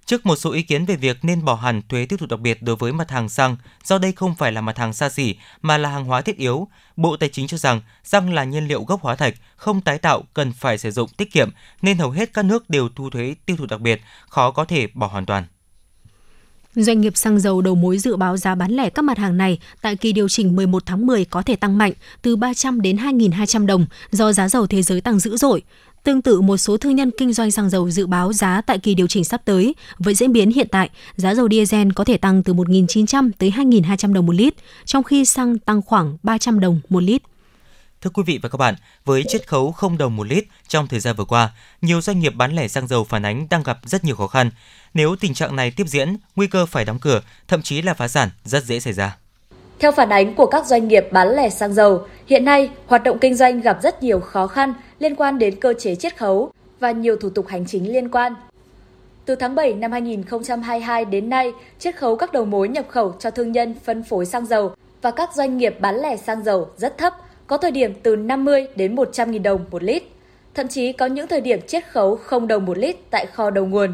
[0.08, 2.62] Trước một số ý kiến về việc nên bỏ hẳn thuế tiêu thụ đặc biệt
[2.62, 5.78] đối với mặt hàng xăng, do đây không phải là mặt hàng xa xỉ mà
[5.78, 6.68] là hàng hóa thiết yếu,
[6.98, 10.24] Bộ Tài chính cho rằng xăng là nhiên liệu gốc hóa thạch, không tái tạo,
[10.34, 11.50] cần phải sử dụng tiết kiệm,
[11.82, 14.88] nên hầu hết các nước đều thu thuế tiêu thụ đặc biệt, khó có thể
[14.94, 15.44] bỏ hoàn toàn.
[16.76, 19.60] Doanh nghiệp xăng dầu đầu mối dự báo giá bán lẻ các mặt hàng này
[19.82, 21.92] tại kỳ điều chỉnh 11 tháng 10 có thể tăng mạnh
[22.22, 25.62] từ 300 đến 2.200 đồng do giá dầu thế giới tăng dữ dội.
[26.08, 28.96] Tương tự, một số thương nhân kinh doanh xăng dầu dự báo giá tại kỳ
[28.96, 29.76] điều chỉnh sắp tới.
[30.00, 34.14] Với diễn biến hiện tại, giá dầu diesel có thể tăng từ 1.900 tới 2.200
[34.14, 34.54] đồng một lít,
[34.86, 37.22] trong khi xăng tăng khoảng 300 đồng một lít.
[38.02, 41.00] Thưa quý vị và các bạn, với chiết khấu không đồng một lít trong thời
[41.00, 41.50] gian vừa qua,
[41.82, 44.52] nhiều doanh nghiệp bán lẻ xăng dầu phản ánh đang gặp rất nhiều khó khăn.
[44.94, 48.08] Nếu tình trạng này tiếp diễn, nguy cơ phải đóng cửa, thậm chí là phá
[48.08, 49.18] sản rất dễ xảy ra.
[49.80, 53.18] Theo phản ánh của các doanh nghiệp bán lẻ xăng dầu, hiện nay hoạt động
[53.22, 56.92] kinh doanh gặp rất nhiều khó khăn liên quan đến cơ chế chiết khấu và
[56.92, 58.34] nhiều thủ tục hành chính liên quan.
[59.26, 63.32] Từ tháng 7 năm 2022 đến nay, chiết khấu các đầu mối nhập khẩu cho
[63.32, 66.98] thương nhân phân phối xăng dầu và các doanh nghiệp bán lẻ xăng dầu rất
[66.98, 67.14] thấp,
[67.48, 70.04] có thời điểm từ 50 đến 100 000 đồng một lít.
[70.54, 73.66] Thậm chí có những thời điểm chiết khấu không đồng một lít tại kho đầu
[73.66, 73.92] nguồn.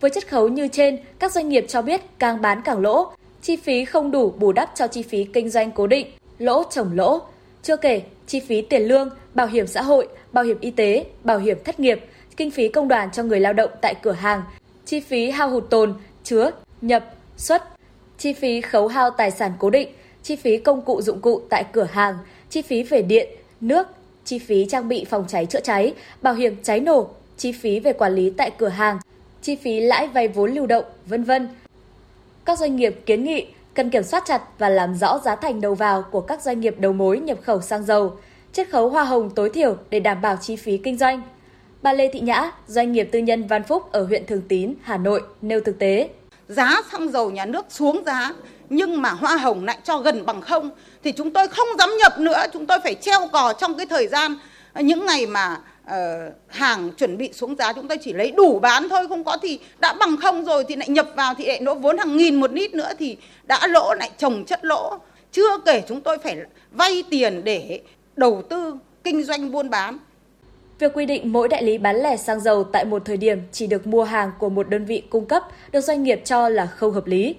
[0.00, 3.06] Với chiết khấu như trên, các doanh nghiệp cho biết càng bán càng lỗ,
[3.42, 6.06] chi phí không đủ bù đắp cho chi phí kinh doanh cố định,
[6.38, 7.20] lỗ chồng lỗ.
[7.64, 11.38] Chưa kể, chi phí tiền lương, bảo hiểm xã hội, bảo hiểm y tế, bảo
[11.38, 12.00] hiểm thất nghiệp,
[12.36, 14.42] kinh phí công đoàn cho người lao động tại cửa hàng,
[14.86, 16.50] chi phí hao hụt tồn, chứa,
[16.80, 17.62] nhập, xuất,
[18.18, 19.88] chi phí khấu hao tài sản cố định,
[20.22, 22.18] chi phí công cụ dụng cụ tại cửa hàng,
[22.50, 23.28] chi phí về điện,
[23.60, 23.86] nước,
[24.24, 27.92] chi phí trang bị phòng cháy chữa cháy, bảo hiểm cháy nổ, chi phí về
[27.92, 28.98] quản lý tại cửa hàng,
[29.42, 31.48] chi phí lãi vay vốn lưu động, vân vân.
[32.44, 35.74] Các doanh nghiệp kiến nghị cần kiểm soát chặt và làm rõ giá thành đầu
[35.74, 38.18] vào của các doanh nghiệp đầu mối nhập khẩu xăng dầu,
[38.52, 41.22] chiết khấu hoa hồng tối thiểu để đảm bảo chi phí kinh doanh.
[41.82, 44.96] Bà Lê Thị Nhã, doanh nghiệp tư nhân Văn Phúc ở huyện Thường Tín, Hà
[44.96, 46.08] Nội nêu thực tế.
[46.48, 48.32] Giá xăng dầu nhà nước xuống giá
[48.68, 50.70] nhưng mà hoa hồng lại cho gần bằng không
[51.04, 54.08] thì chúng tôi không dám nhập nữa, chúng tôi phải treo cò trong cái thời
[54.08, 54.36] gian
[54.74, 55.94] những ngày mà uh,
[56.48, 59.58] hàng chuẩn bị xuống giá chúng ta chỉ lấy đủ bán thôi không có thì
[59.78, 62.52] đã bằng không rồi thì lại nhập vào thì lại nỗ vốn hàng nghìn một
[62.52, 64.98] lít nữa thì đã lỗ lại trồng chất lỗ
[65.32, 66.36] chưa kể chúng tôi phải
[66.70, 67.80] vay tiền để
[68.16, 69.98] đầu tư kinh doanh buôn bán
[70.78, 73.66] Việc quy định mỗi đại lý bán lẻ xăng dầu tại một thời điểm chỉ
[73.66, 75.42] được mua hàng của một đơn vị cung cấp
[75.72, 77.34] được doanh nghiệp cho là không hợp lý.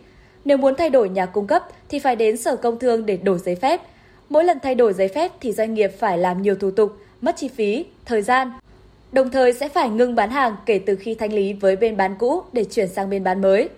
[0.45, 3.39] Nếu muốn thay đổi nhà cung cấp thì phải đến Sở Công Thương để đổi
[3.39, 3.81] giấy phép.
[4.29, 7.36] Mỗi lần thay đổi giấy phép thì doanh nghiệp phải làm nhiều thủ tục, mất
[7.38, 8.51] chi phí, thời gian.
[9.12, 12.15] Đồng thời sẽ phải ngưng bán hàng kể từ khi thanh lý với bên bán
[12.19, 13.69] cũ để chuyển sang bên bán mới.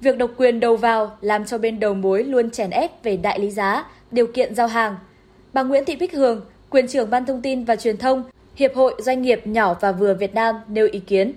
[0.00, 3.38] Việc độc quyền đầu vào làm cho bên đầu mối luôn chèn ép về đại
[3.38, 4.96] lý giá, điều kiện giao hàng.
[5.52, 8.24] Bà Nguyễn Thị Bích Hường, quyền trưởng Ban Thông tin và Truyền thông,
[8.56, 11.32] Hiệp hội Doanh nghiệp nhỏ và vừa Việt Nam nêu ý kiến.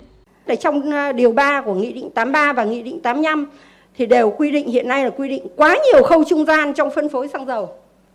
[0.46, 3.46] Để trong ờ, điều 3 của Nghị định 83 và Nghị định 85
[3.98, 6.90] thì đều quy định hiện nay là quy định quá nhiều khâu trung gian trong
[6.90, 7.68] phân phối xăng dầu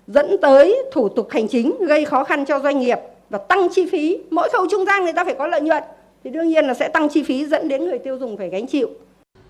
[0.08, 3.00] dẫn tới thủ tục hành chính gây khó khăn cho doanh nghiệp
[3.34, 5.84] và tăng chi phí mỗi khâu trung gian người ta phải có lợi nhuận
[6.24, 8.68] thì đương nhiên là sẽ tăng chi phí dẫn đến người tiêu dùng phải gánh
[8.68, 8.90] chịu.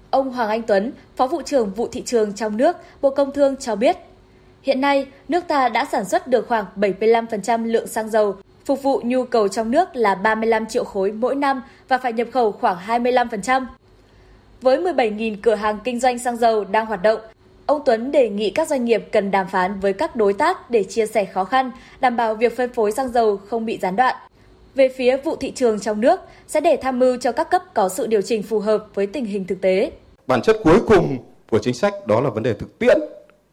[0.09, 3.55] Ông Hoàng Anh Tuấn, Phó vụ trưởng vụ thị trường trong nước, Bộ Công Thương
[3.57, 3.97] cho biết,
[4.61, 9.01] hiện nay nước ta đã sản xuất được khoảng 75% lượng xăng dầu phục vụ
[9.03, 12.77] nhu cầu trong nước là 35 triệu khối mỗi năm và phải nhập khẩu khoảng
[12.87, 13.65] 25%.
[14.61, 17.19] Với 17.000 cửa hàng kinh doanh xăng dầu đang hoạt động,
[17.65, 20.83] ông Tuấn đề nghị các doanh nghiệp cần đàm phán với các đối tác để
[20.83, 24.15] chia sẻ khó khăn, đảm bảo việc phân phối xăng dầu không bị gián đoạn.
[24.75, 27.89] Về phía vụ thị trường trong nước sẽ để tham mưu cho các cấp có
[27.89, 29.91] sự điều chỉnh phù hợp với tình hình thực tế.
[30.27, 31.17] Bản chất cuối cùng
[31.49, 32.97] của chính sách đó là vấn đề thực tiễn.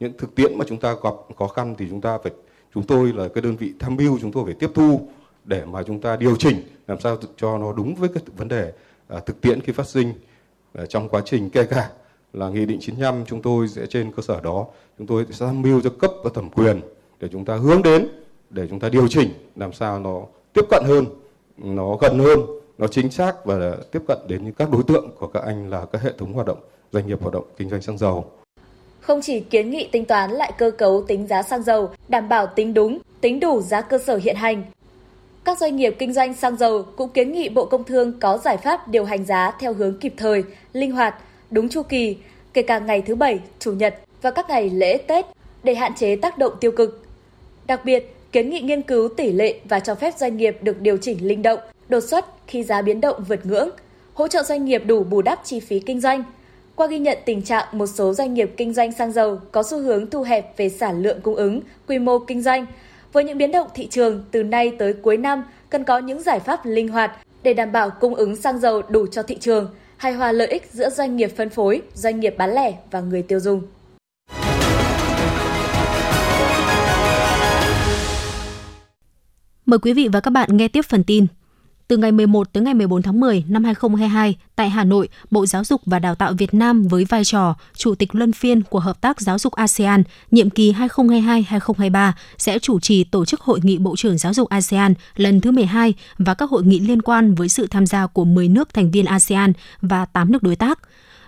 [0.00, 2.32] Những thực tiễn mà chúng ta gặp khó khăn thì chúng ta phải
[2.74, 5.00] chúng tôi là cái đơn vị tham mưu chúng tôi phải tiếp thu
[5.44, 8.72] để mà chúng ta điều chỉnh làm sao cho nó đúng với cái vấn đề
[9.08, 10.12] à, thực tiễn khi phát sinh
[10.74, 11.90] à, trong quá trình kể cả
[12.32, 14.66] là nghị định 95 chúng tôi sẽ trên cơ sở đó
[14.98, 16.80] chúng tôi sẽ tham mưu cho cấp và thẩm quyền
[17.20, 18.08] để chúng ta hướng đến
[18.50, 20.20] để chúng ta điều chỉnh làm sao nó
[20.52, 21.04] tiếp cận hơn
[21.56, 22.40] nó gần hơn
[22.78, 26.02] nó chính xác và tiếp cận đến các đối tượng của các anh là các
[26.02, 26.58] hệ thống hoạt động
[26.92, 28.24] doanh nghiệp hoạt động kinh doanh xăng dầu
[29.00, 32.46] không chỉ kiến nghị tính toán lại cơ cấu tính giá xăng dầu, đảm bảo
[32.46, 34.62] tính đúng, tính đủ giá cơ sở hiện hành.
[35.44, 38.56] Các doanh nghiệp kinh doanh xăng dầu cũng kiến nghị Bộ Công Thương có giải
[38.56, 41.14] pháp điều hành giá theo hướng kịp thời, linh hoạt,
[41.50, 42.16] đúng chu kỳ,
[42.52, 45.26] kể cả ngày thứ Bảy, Chủ nhật và các ngày lễ Tết
[45.62, 47.06] để hạn chế tác động tiêu cực.
[47.66, 50.96] Đặc biệt, kiến nghị nghiên cứu tỷ lệ và cho phép doanh nghiệp được điều
[50.96, 53.70] chỉnh linh động, đột xuất khi giá biến động vượt ngưỡng,
[54.14, 56.24] hỗ trợ doanh nghiệp đủ bù đắp chi phí kinh doanh–
[56.80, 59.78] qua ghi nhận tình trạng một số doanh nghiệp kinh doanh xăng dầu có xu
[59.78, 62.66] hướng thu hẹp về sản lượng cung ứng, quy mô kinh doanh.
[63.12, 66.40] Với những biến động thị trường từ nay tới cuối năm, cần có những giải
[66.40, 69.68] pháp linh hoạt để đảm bảo cung ứng xăng dầu đủ cho thị trường,
[70.00, 73.22] hài hòa lợi ích giữa doanh nghiệp phân phối, doanh nghiệp bán lẻ và người
[73.22, 73.62] tiêu dùng.
[79.66, 81.26] Mời quý vị và các bạn nghe tiếp phần tin.
[81.90, 85.64] Từ ngày 11 tới ngày 14 tháng 10 năm 2022, tại Hà Nội, Bộ Giáo
[85.64, 89.00] dục và Đào tạo Việt Nam với vai trò Chủ tịch luân phiên của Hợp
[89.00, 93.96] tác Giáo dục ASEAN nhiệm kỳ 2022-2023 sẽ chủ trì tổ chức Hội nghị Bộ
[93.96, 97.66] trưởng Giáo dục ASEAN lần thứ 12 và các hội nghị liên quan với sự
[97.66, 100.78] tham gia của 10 nước thành viên ASEAN và 8 nước đối tác.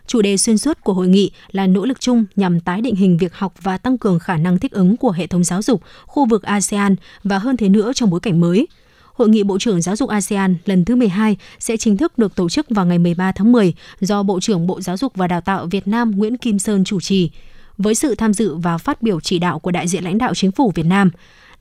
[0.06, 3.18] Chủ đề xuyên suốt của hội nghị là nỗ lực chung nhằm tái định hình
[3.18, 6.26] việc học và tăng cường khả năng thích ứng của hệ thống giáo dục khu
[6.26, 8.66] vực ASEAN và hơn thế nữa trong bối cảnh mới.
[9.14, 12.48] Hội nghị Bộ trưởng Giáo dục ASEAN lần thứ 12 sẽ chính thức được tổ
[12.48, 15.66] chức vào ngày 13 tháng 10 do Bộ trưởng Bộ Giáo dục và Đào tạo
[15.66, 17.30] Việt Nam Nguyễn Kim Sơn chủ trì.
[17.78, 20.52] Với sự tham dự và phát biểu chỉ đạo của đại diện lãnh đạo chính
[20.52, 21.10] phủ Việt Nam,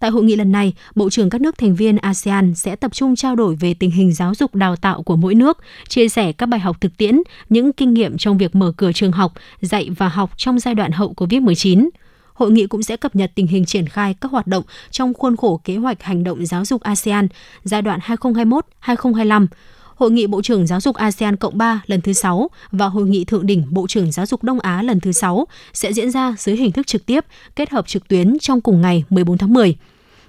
[0.01, 3.15] Tại hội nghị lần này, Bộ trưởng các nước thành viên ASEAN sẽ tập trung
[3.15, 6.45] trao đổi về tình hình giáo dục đào tạo của mỗi nước, chia sẻ các
[6.45, 10.09] bài học thực tiễn, những kinh nghiệm trong việc mở cửa trường học, dạy và
[10.09, 11.89] học trong giai đoạn hậu COVID-19.
[12.41, 15.37] Hội nghị cũng sẽ cập nhật tình hình triển khai các hoạt động trong khuôn
[15.37, 17.27] khổ kế hoạch hành động giáo dục ASEAN
[17.63, 19.47] giai đoạn 2021-2025,
[19.95, 23.25] Hội nghị Bộ trưởng Giáo dục ASEAN Cộng 3 lần thứ 6 và Hội nghị
[23.25, 26.55] Thượng đỉnh Bộ trưởng Giáo dục Đông Á lần thứ 6 sẽ diễn ra dưới
[26.55, 27.25] hình thức trực tiếp,
[27.55, 29.75] kết hợp trực tuyến trong cùng ngày 14 tháng 10.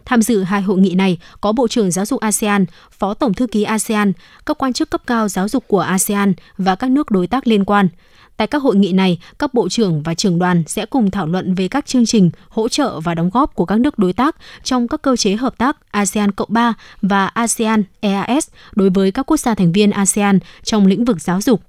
[0.05, 3.47] Tham dự hai hội nghị này có Bộ trưởng Giáo dục ASEAN, Phó Tổng thư
[3.47, 4.13] ký ASEAN,
[4.47, 7.65] các quan chức cấp cao giáo dục của ASEAN và các nước đối tác liên
[7.65, 7.89] quan.
[8.37, 11.55] Tại các hội nghị này, các bộ trưởng và trưởng đoàn sẽ cùng thảo luận
[11.55, 14.89] về các chương trình hỗ trợ và đóng góp của các nước đối tác trong
[14.89, 19.37] các cơ chế hợp tác ASEAN Cộng 3 và ASEAN EAS đối với các quốc
[19.37, 21.61] gia thành viên ASEAN trong lĩnh vực giáo dục.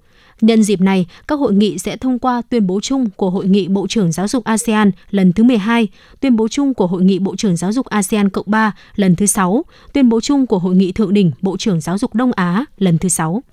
[0.42, 3.68] Nhân dịp này, các hội nghị sẽ thông qua tuyên bố chung của Hội nghị
[3.68, 5.88] Bộ trưởng Giáo dục ASEAN lần thứ 12,
[6.20, 9.26] tuyên bố chung của Hội nghị Bộ trưởng Giáo dục ASEAN Cộng 3 lần thứ
[9.26, 12.66] 6, tuyên bố chung của Hội nghị Thượng đỉnh Bộ trưởng Giáo dục Đông Á
[12.78, 13.44] lần thứ 6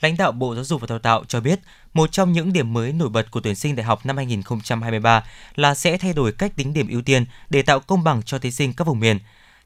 [0.00, 1.60] lãnh đạo Bộ Giáo dục và Đào tạo cho biết,
[1.94, 5.24] một trong những điểm mới nổi bật của tuyển sinh đại học năm 2023
[5.54, 8.50] là sẽ thay đổi cách tính điểm ưu tiên để tạo công bằng cho thí
[8.50, 9.18] sinh các vùng miền.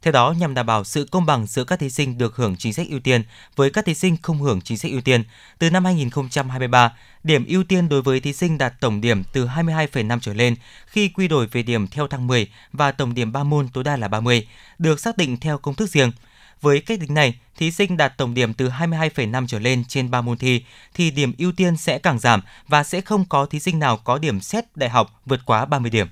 [0.03, 2.73] Theo đó, nhằm đảm bảo sự công bằng giữa các thí sinh được hưởng chính
[2.73, 3.23] sách ưu tiên
[3.57, 5.25] với các thí sinh không hưởng chính sách ưu tiên,
[5.59, 6.93] từ năm 2023,
[7.25, 11.09] điểm ưu tiên đối với thí sinh đạt tổng điểm từ 22,5 trở lên khi
[11.09, 14.09] quy đổi về điểm theo thang 10 và tổng điểm 3 môn tối đa là
[14.09, 16.13] 30, được xác định theo công thức riêng–
[16.61, 20.21] với cách tính này, thí sinh đạt tổng điểm từ 22,5 trở lên trên 3
[20.21, 23.79] môn thi thì điểm ưu tiên sẽ càng giảm và sẽ không có thí sinh
[23.79, 26.07] nào có điểm xét đại học vượt quá 30 điểm.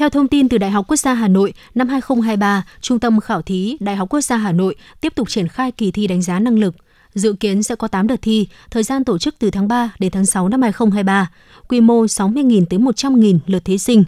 [0.00, 3.42] Theo thông tin từ Đại học Quốc gia Hà Nội, năm 2023, Trung tâm Khảo
[3.42, 6.38] thí Đại học Quốc gia Hà Nội tiếp tục triển khai kỳ thi đánh giá
[6.38, 6.74] năng lực.
[7.14, 10.10] Dự kiến sẽ có 8 đợt thi, thời gian tổ chức từ tháng 3 đến
[10.10, 11.30] tháng 6 năm 2023,
[11.68, 14.04] quy mô 60.000 tới 100.000 lượt thí sinh.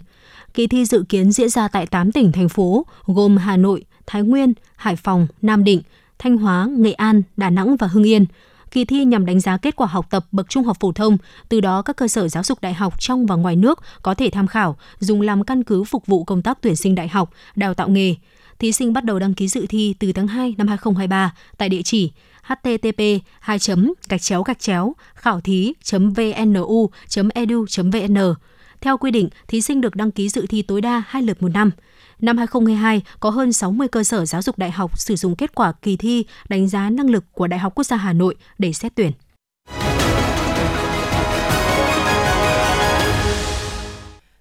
[0.53, 4.21] Kỳ thi dự kiến diễn ra tại 8 tỉnh, thành phố, gồm Hà Nội, Thái
[4.21, 5.81] Nguyên, Hải Phòng, Nam Định,
[6.19, 8.25] Thanh Hóa, Nghệ An, Đà Nẵng và Hưng Yên.
[8.73, 11.17] Kỳ thi nhằm đánh giá kết quả học tập bậc trung học phổ thông,
[11.49, 14.29] từ đó các cơ sở giáo dục đại học trong và ngoài nước có thể
[14.29, 17.73] tham khảo, dùng làm căn cứ phục vụ công tác tuyển sinh đại học, đào
[17.73, 18.15] tạo nghề.
[18.59, 21.81] Thí sinh bắt đầu đăng ký dự thi từ tháng 2 năm 2023 tại địa
[21.81, 22.11] chỉ
[22.43, 23.01] http
[23.39, 23.57] 2
[24.09, 26.89] gạch chéo gạch chéo khảo thí vnu
[27.33, 28.17] edu vn
[28.81, 31.49] theo quy định, thí sinh được đăng ký dự thi tối đa hai lượt một
[31.53, 31.71] năm.
[32.23, 35.73] Năm 2022, có hơn 60 cơ sở giáo dục đại học sử dụng kết quả
[35.81, 38.91] kỳ thi đánh giá năng lực của Đại học Quốc gia Hà Nội để xét
[38.95, 39.11] tuyển.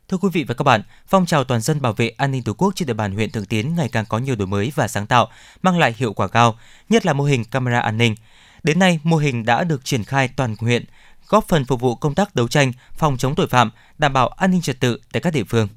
[0.08, 2.52] Thưa quý vị và các bạn, phong trào toàn dân bảo vệ an ninh Tổ
[2.52, 5.06] quốc trên địa bàn huyện Thường Tiến ngày càng có nhiều đổi mới và sáng
[5.06, 5.28] tạo,
[5.62, 8.14] mang lại hiệu quả cao, nhất là mô hình camera an ninh.
[8.62, 10.84] Đến nay, mô hình đã được triển khai toàn huyện,
[11.28, 14.50] góp phần phục vụ công tác đấu tranh, phòng chống tội phạm, đảm bảo an
[14.50, 15.68] ninh trật tự tại các địa phương.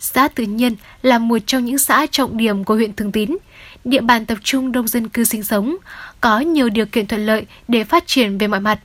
[0.00, 3.36] Xã Tự Nhiên là một trong những xã trọng điểm của huyện Thường Tín,
[3.84, 5.76] địa bàn tập trung đông dân cư sinh sống,
[6.20, 8.78] có nhiều điều kiện thuận lợi để phát triển về mọi mặt.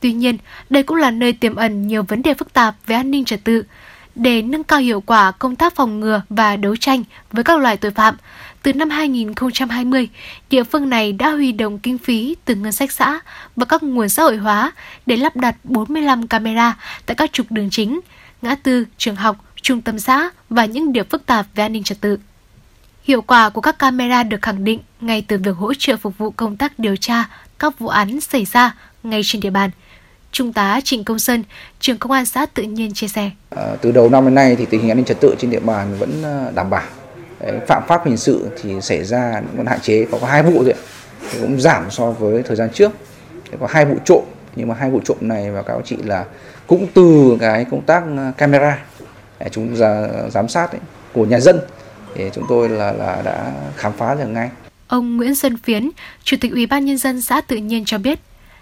[0.00, 0.38] Tuy nhiên,
[0.70, 3.44] đây cũng là nơi tiềm ẩn nhiều vấn đề phức tạp về an ninh trật
[3.44, 3.64] tự.
[4.14, 7.76] Để nâng cao hiệu quả công tác phòng ngừa và đấu tranh với các loại
[7.76, 8.16] tội phạm,
[8.62, 10.08] từ năm 2020,
[10.50, 13.20] địa phương này đã huy động kinh phí từ ngân sách xã
[13.56, 14.72] và các nguồn xã hội hóa
[15.06, 18.00] để lắp đặt 45 camera tại các trục đường chính,
[18.42, 21.82] ngã tư, trường học, trung tâm xã và những điểm phức tạp về an ninh
[21.82, 22.18] trật tự.
[23.04, 26.30] Hiệu quả của các camera được khẳng định ngay từ việc hỗ trợ phục vụ
[26.30, 27.24] công tác điều tra
[27.58, 29.70] các vụ án xảy ra ngay trên địa bàn.
[30.32, 31.44] Trung tá Trịnh Công Sơn,
[31.80, 33.30] trưởng công an xã tự nhiên chia sẻ.
[33.50, 35.60] À, từ đầu năm đến nay thì tình hình an ninh trật tự trên địa
[35.60, 36.84] bàn vẫn à, đảm bảo.
[37.66, 40.74] Phạm pháp hình sự thì xảy ra vẫn hạn chế, có, có hai vụ thôi,
[41.30, 42.92] thì cũng giảm so với thời gian trước.
[43.60, 44.22] Có hai vụ trộm,
[44.56, 46.24] nhưng mà hai vụ trộm này và các chị là
[46.66, 48.78] cũng từ cái công tác à, camera
[49.48, 50.80] chúng ra giám sát ấy,
[51.12, 51.60] của nhà dân
[52.14, 54.50] thì chúng tôi là là đã khám phá được ngay.
[54.88, 55.90] Ông Nguyễn Xuân Phiến,
[56.24, 58.18] Chủ tịch Ủy ban nhân dân xã Tự Nhiên cho biết,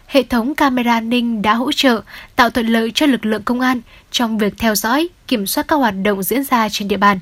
[0.06, 2.00] hệ thống camera an ninh đã hỗ trợ
[2.37, 3.80] tạo thuận lợi cho lực lượng công an
[4.10, 7.18] trong việc theo dõi, kiểm soát các hoạt động diễn ra trên địa bàn.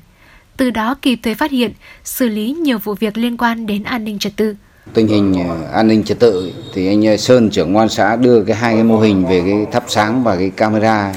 [0.57, 1.71] Từ đó kịp thời phát hiện,
[2.03, 4.55] xử lý nhiều vụ việc liên quan đến an ninh trật tự.
[4.93, 8.55] Tình hình ờ, an ninh trật tự thì anh Sơn trưởng quan xã đưa cái
[8.55, 11.13] hai cái mô hình về cái thắp sáng và cái camera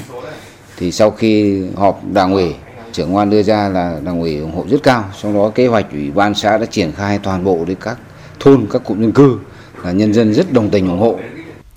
[0.77, 2.55] thì sau khi họp đảng ủy
[2.91, 5.91] trưởng quan đưa ra là đảng ủy ủng hộ rất cao trong đó kế hoạch
[5.91, 7.97] ủy ban xã đã triển khai toàn bộ đến các
[8.39, 9.39] thôn các cụm dân cư
[9.83, 11.19] là nhân dân rất đồng tình ủng hộ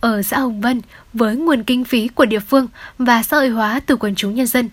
[0.01, 0.83] ở xã Hồng Vân
[1.13, 2.67] với nguồn kinh phí của địa phương
[2.99, 4.69] và xã hội hóa từ quần chúng nhân dân.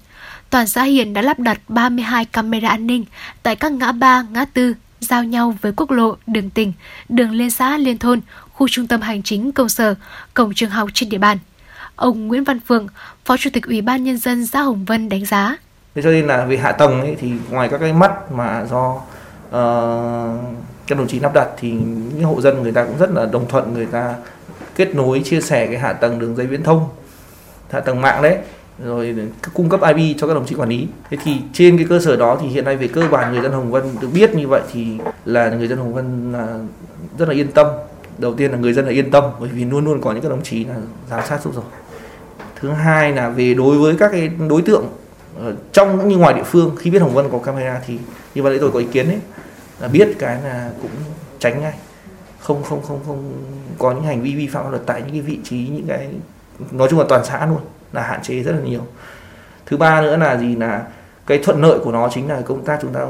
[0.50, 3.06] Toàn xã hiện đã lắp đặt 32 camera an ninh
[3.44, 6.74] tại các ngã ba, ngã tư, giao nhau với quốc lộ, đường tỉnh,
[7.10, 8.22] đường liên xã, liên thôn,
[8.54, 9.96] khu trung tâm hành chính công sở,
[10.34, 11.38] cổng trường học trên địa bàn.
[11.96, 12.88] Ông Nguyễn Văn Phường,
[13.26, 15.58] Phó Chủ tịch Ủy ban Nhân dân xã Hồng Vân đánh giá.
[15.96, 18.90] Thế cho nên là về hạ tầng ấy, thì ngoài các cái mắt mà do
[18.92, 20.40] uh,
[20.88, 23.48] các đồng chí lắp đặt thì những hộ dân người ta cũng rất là đồng
[23.50, 24.16] thuận người ta
[24.76, 26.90] kết nối chia sẻ cái hạ tầng đường dây viễn thông
[27.70, 28.38] hạ tầng mạng đấy
[28.84, 29.16] rồi
[29.54, 30.88] cung cấp IP cho các đồng chí quản lý.
[31.10, 33.52] Thế thì trên cái cơ sở đó thì hiện nay về cơ bản người dân
[33.52, 36.60] Hồng Vân được biết như vậy thì là người dân Hồng Vân là
[37.18, 37.68] rất là yên tâm.
[38.18, 40.30] Đầu tiên là người dân là yên tâm bởi vì luôn luôn có những các
[40.30, 40.76] đồng chí là
[41.10, 41.64] giám sát giúp rồi.
[42.56, 44.86] Thứ hai là về đối với các cái đối tượng
[45.40, 48.00] ờ, trong cũng như ngoài địa phương khi biết Hồng Vân có camera thì
[48.36, 49.20] như vậy tôi có ý kiến đấy
[49.80, 50.92] là biết cái là cũng
[51.40, 51.74] tránh ngay.
[52.40, 53.34] Không không không không
[53.78, 56.10] có những hành vi vi phạm luật tại những cái vị trí những cái
[56.72, 57.60] nói chung là toàn xã luôn
[57.94, 58.88] là hạn chế rất là nhiều.
[59.66, 60.84] Thứ ba nữa là gì là
[61.28, 63.02] cái thuận lợi của nó chính là công tác chúng ta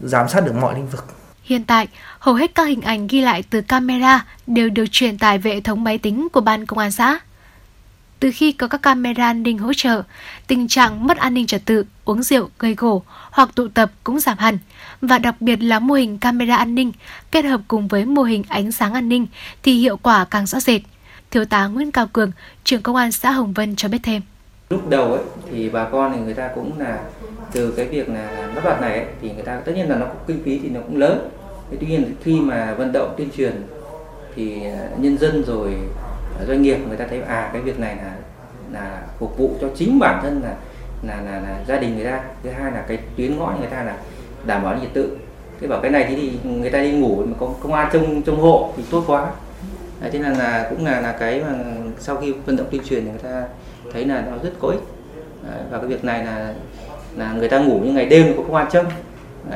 [0.00, 1.04] giám sát được mọi lĩnh vực.
[1.42, 1.88] Hiện tại,
[2.18, 5.60] hầu hết các hình ảnh ghi lại từ camera đều được truyền tải về hệ
[5.60, 7.18] thống máy tính của ban công an xã.
[8.20, 10.02] Từ khi có các camera an ninh hỗ trợ,
[10.46, 14.20] tình trạng mất an ninh trật tự, uống rượu, gây gổ hoặc tụ tập cũng
[14.20, 14.58] giảm hẳn.
[15.00, 16.92] Và đặc biệt là mô hình camera an ninh
[17.30, 19.26] kết hợp cùng với mô hình ánh sáng an ninh
[19.62, 20.80] thì hiệu quả càng rõ rệt.
[21.30, 22.32] Thiếu tá Nguyễn Cao Cường,
[22.64, 24.22] trưởng công an xã Hồng Vân cho biết thêm.
[24.70, 27.00] Lúc đầu ấy, thì bà con thì người ta cũng là
[27.52, 30.06] từ cái việc là lắp đặt này ấy, thì người ta tất nhiên là nó
[30.26, 31.28] kinh phí thì nó cũng lớn.
[31.70, 33.52] Thế tuy nhiên khi mà vận động tuyên truyền
[34.36, 35.74] thì à, nhân dân rồi
[36.46, 38.12] doanh nghiệp người ta thấy à cái việc này là
[38.72, 40.54] là phục vụ cho chính bản thân là
[41.02, 42.20] là là, là gia đình người ta.
[42.42, 43.96] Thứ hai là cái tuyến ngõ người ta là
[44.46, 45.16] đảm bảo trật tự.
[45.60, 48.40] Thế bảo cái này thì người ta đi ngủ mà có công an trông trông
[48.40, 49.30] hộ thì tốt quá.
[50.10, 51.54] Thế là là cũng là là cái mà
[51.98, 53.44] sau khi vận động tuyên truyền thì người ta
[53.92, 54.80] thấy là nó rất có ích.
[55.70, 56.54] Và cái việc này là
[57.16, 58.86] là người ta ngủ những ngày đêm có công an trông.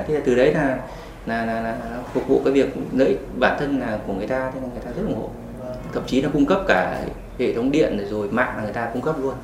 [0.07, 0.79] Thế là từ đấy là
[1.27, 1.77] là, là, là
[2.13, 4.83] phục vụ cái việc lợi ích bản thân là của người ta thế là người
[4.85, 5.31] ta rất ủng hộ
[5.95, 7.05] thậm chí là cung cấp cả
[7.39, 9.35] hệ thống điện rồi mạng là người ta cung cấp luôn.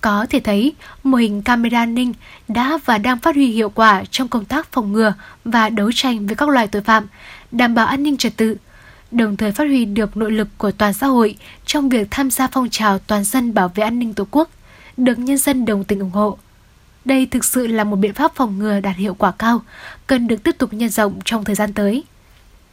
[0.00, 2.12] Có thể thấy, mô hình camera an ninh
[2.48, 6.26] đã và đang phát huy hiệu quả trong công tác phòng ngừa và đấu tranh
[6.26, 7.06] với các loại tội phạm,
[7.50, 8.56] đảm bảo an ninh trật tự,
[9.10, 11.36] đồng thời phát huy được nội lực của toàn xã hội
[11.66, 14.50] trong việc tham gia phong trào toàn dân bảo vệ an ninh Tổ quốc,
[14.96, 16.38] được nhân dân đồng tình ủng hộ.
[17.04, 19.62] Đây thực sự là một biện pháp phòng ngừa đạt hiệu quả cao,
[20.06, 22.04] cần được tiếp tục nhân rộng trong thời gian tới.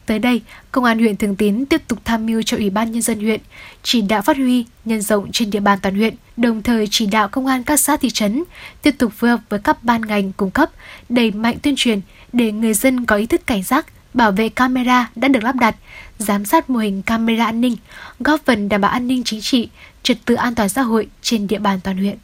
[0.06, 0.41] Tới đây,
[0.72, 3.41] Công an huyện Thường Tín tiếp tục tham mưu cho Ủy ban Nhân dân huyện,
[3.84, 7.28] chỉ đạo phát huy, nhân rộng trên địa bàn toàn huyện, đồng thời chỉ đạo
[7.28, 8.43] công an các xã thị trấn
[8.82, 10.72] tiếp tục phối hợp với các ban ngành cung cấp,
[11.10, 12.01] đẩy mạnh tuyên truyền
[12.34, 15.76] để người dân có ý thức cảnh giác, bảo vệ camera đã được lắp đặt,
[16.18, 17.76] giám sát mô hình camera an ninh,
[18.20, 19.70] góp phần đảm bảo an ninh chính trị,
[20.03, 22.18] trật tự an toàn xã hội trên địa bàn toàn huyện.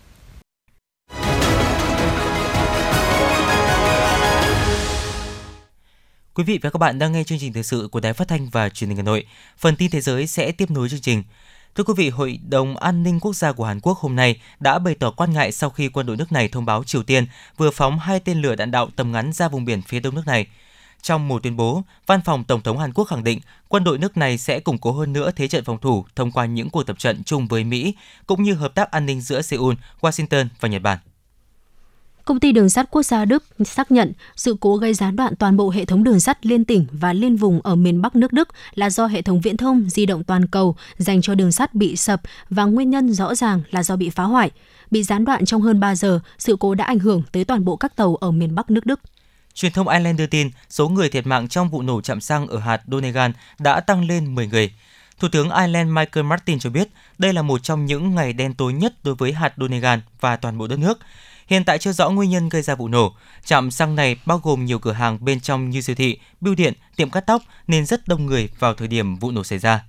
[6.42, 8.50] Quý vị và các bạn đang nghe chương trình thời sự của Đài Phát thanh
[8.50, 9.26] và Truyền hình Hà Nội.
[9.58, 11.24] Phần tin thế giới sẽ tiếp nối chương trình.
[11.76, 14.80] Thưa quý vị, Hội đồng An ninh Quốc gia của Hàn Quốc hôm nay đã
[14.80, 17.26] bày tỏ quan ngại sau khi quân đội nước này thông báo Triều Tiên
[17.58, 20.28] vừa phóng hai tên lửa đạn đạo tầm ngắn ra vùng biển phía đông nước
[20.28, 20.48] này.
[21.02, 24.18] Trong một tuyên bố, Văn phòng Tổng thống Hàn Quốc khẳng định quân đội nước
[24.18, 27.00] này sẽ củng cố hơn nữa thế trận phòng thủ thông qua những cuộc tập
[27.00, 27.96] trận chung với Mỹ,
[28.28, 30.98] cũng như hợp tác an ninh giữa Seoul, Washington và Nhật Bản.
[32.26, 35.58] Công ty đường sắt quốc gia Đức xác nhận sự cố gây gián đoạn toàn
[35.58, 38.50] bộ hệ thống đường sắt liên tỉnh và liên vùng ở miền Bắc nước Đức
[38.74, 41.96] là do hệ thống viễn thông di động toàn cầu dành cho đường sắt bị
[41.96, 44.52] sập và nguyên nhân rõ ràng là do bị phá hoại.
[44.92, 47.76] Bị gián đoạn trong hơn 3 giờ, sự cố đã ảnh hưởng tới toàn bộ
[47.76, 49.00] các tàu ở miền Bắc nước Đức.
[49.54, 52.60] Truyền thông Ireland đưa tin số người thiệt mạng trong vụ nổ chạm xăng ở
[52.60, 54.74] hạt Donegal đã tăng lên 10 người.
[55.20, 58.74] Thủ tướng Ireland Michael Martin cho biết đây là một trong những ngày đen tối
[58.74, 61.00] nhất đối với hạt Donegal và toàn bộ đất nước.
[61.52, 63.14] Hiện tại chưa rõ nguyên nhân gây ra vụ nổ.
[63.46, 66.74] Trạm xăng này bao gồm nhiều cửa hàng bên trong như siêu thị, bưu điện,
[66.96, 69.84] tiệm cắt tóc nên rất đông người vào thời điểm vụ nổ xảy ra.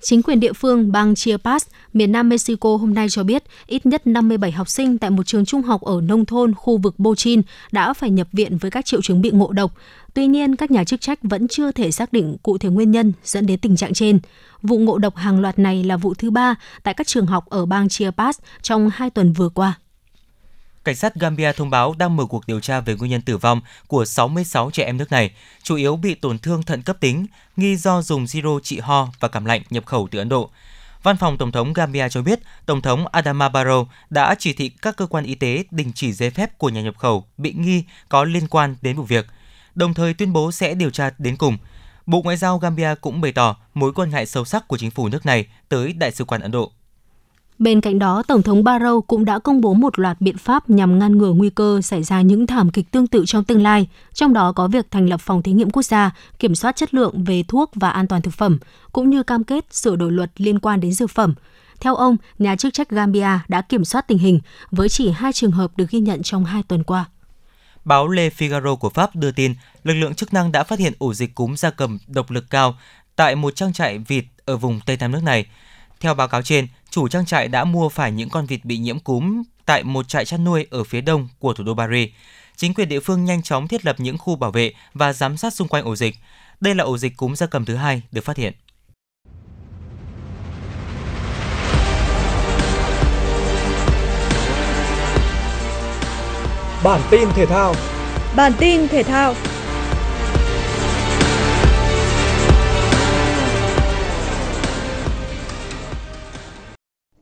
[0.00, 4.06] Chính quyền địa phương bang Chiapas, miền Nam Mexico hôm nay cho biết ít nhất
[4.06, 7.42] 57 học sinh tại một trường trung học ở nông thôn khu vực Bochin
[7.72, 9.72] đã phải nhập viện với các triệu chứng bị ngộ độc.
[10.14, 13.12] Tuy nhiên, các nhà chức trách vẫn chưa thể xác định cụ thể nguyên nhân
[13.24, 14.20] dẫn đến tình trạng trên.
[14.62, 17.66] Vụ ngộ độc hàng loạt này là vụ thứ ba tại các trường học ở
[17.66, 19.78] bang Chiapas trong hai tuần vừa qua
[20.86, 23.60] cảnh sát Gambia thông báo đang mở cuộc điều tra về nguyên nhân tử vong
[23.86, 25.30] của 66 trẻ em nước này,
[25.62, 27.26] chủ yếu bị tổn thương thận cấp tính,
[27.56, 30.50] nghi do dùng siro trị ho và cảm lạnh nhập khẩu từ Ấn Độ.
[31.02, 34.96] Văn phòng Tổng thống Gambia cho biết, Tổng thống Adama Barrow đã chỉ thị các
[34.96, 38.24] cơ quan y tế đình chỉ giấy phép của nhà nhập khẩu bị nghi có
[38.24, 39.26] liên quan đến vụ việc,
[39.74, 41.58] đồng thời tuyên bố sẽ điều tra đến cùng.
[42.06, 45.08] Bộ Ngoại giao Gambia cũng bày tỏ mối quan ngại sâu sắc của chính phủ
[45.08, 46.72] nước này tới Đại sứ quán Ấn Độ.
[47.58, 50.98] Bên cạnh đó, Tổng thống Barrow cũng đã công bố một loạt biện pháp nhằm
[50.98, 54.32] ngăn ngừa nguy cơ xảy ra những thảm kịch tương tự trong tương lai, trong
[54.32, 57.42] đó có việc thành lập phòng thí nghiệm quốc gia, kiểm soát chất lượng về
[57.48, 58.58] thuốc và an toàn thực phẩm,
[58.92, 61.34] cũng như cam kết sửa đổi luật liên quan đến dược phẩm.
[61.80, 64.40] Theo ông, nhà chức trách Gambia đã kiểm soát tình hình
[64.70, 67.04] với chỉ hai trường hợp được ghi nhận trong hai tuần qua.
[67.84, 69.54] Báo Le Figaro của Pháp đưa tin,
[69.84, 72.78] lực lượng chức năng đã phát hiện ổ dịch cúm gia cầm độc lực cao
[73.16, 75.46] tại một trang trại vịt ở vùng Tây Nam nước này.
[76.00, 76.66] Theo báo cáo trên,
[76.96, 80.24] chủ trang trại đã mua phải những con vịt bị nhiễm cúm tại một trại
[80.24, 82.10] chăn nuôi ở phía đông của thủ đô Paris.
[82.56, 85.54] Chính quyền địa phương nhanh chóng thiết lập những khu bảo vệ và giám sát
[85.54, 86.14] xung quanh ổ dịch.
[86.60, 88.52] Đây là ổ dịch cúm gia cầm thứ hai được phát hiện.
[96.84, 97.74] Bản tin thể thao
[98.36, 99.34] Bản tin thể thao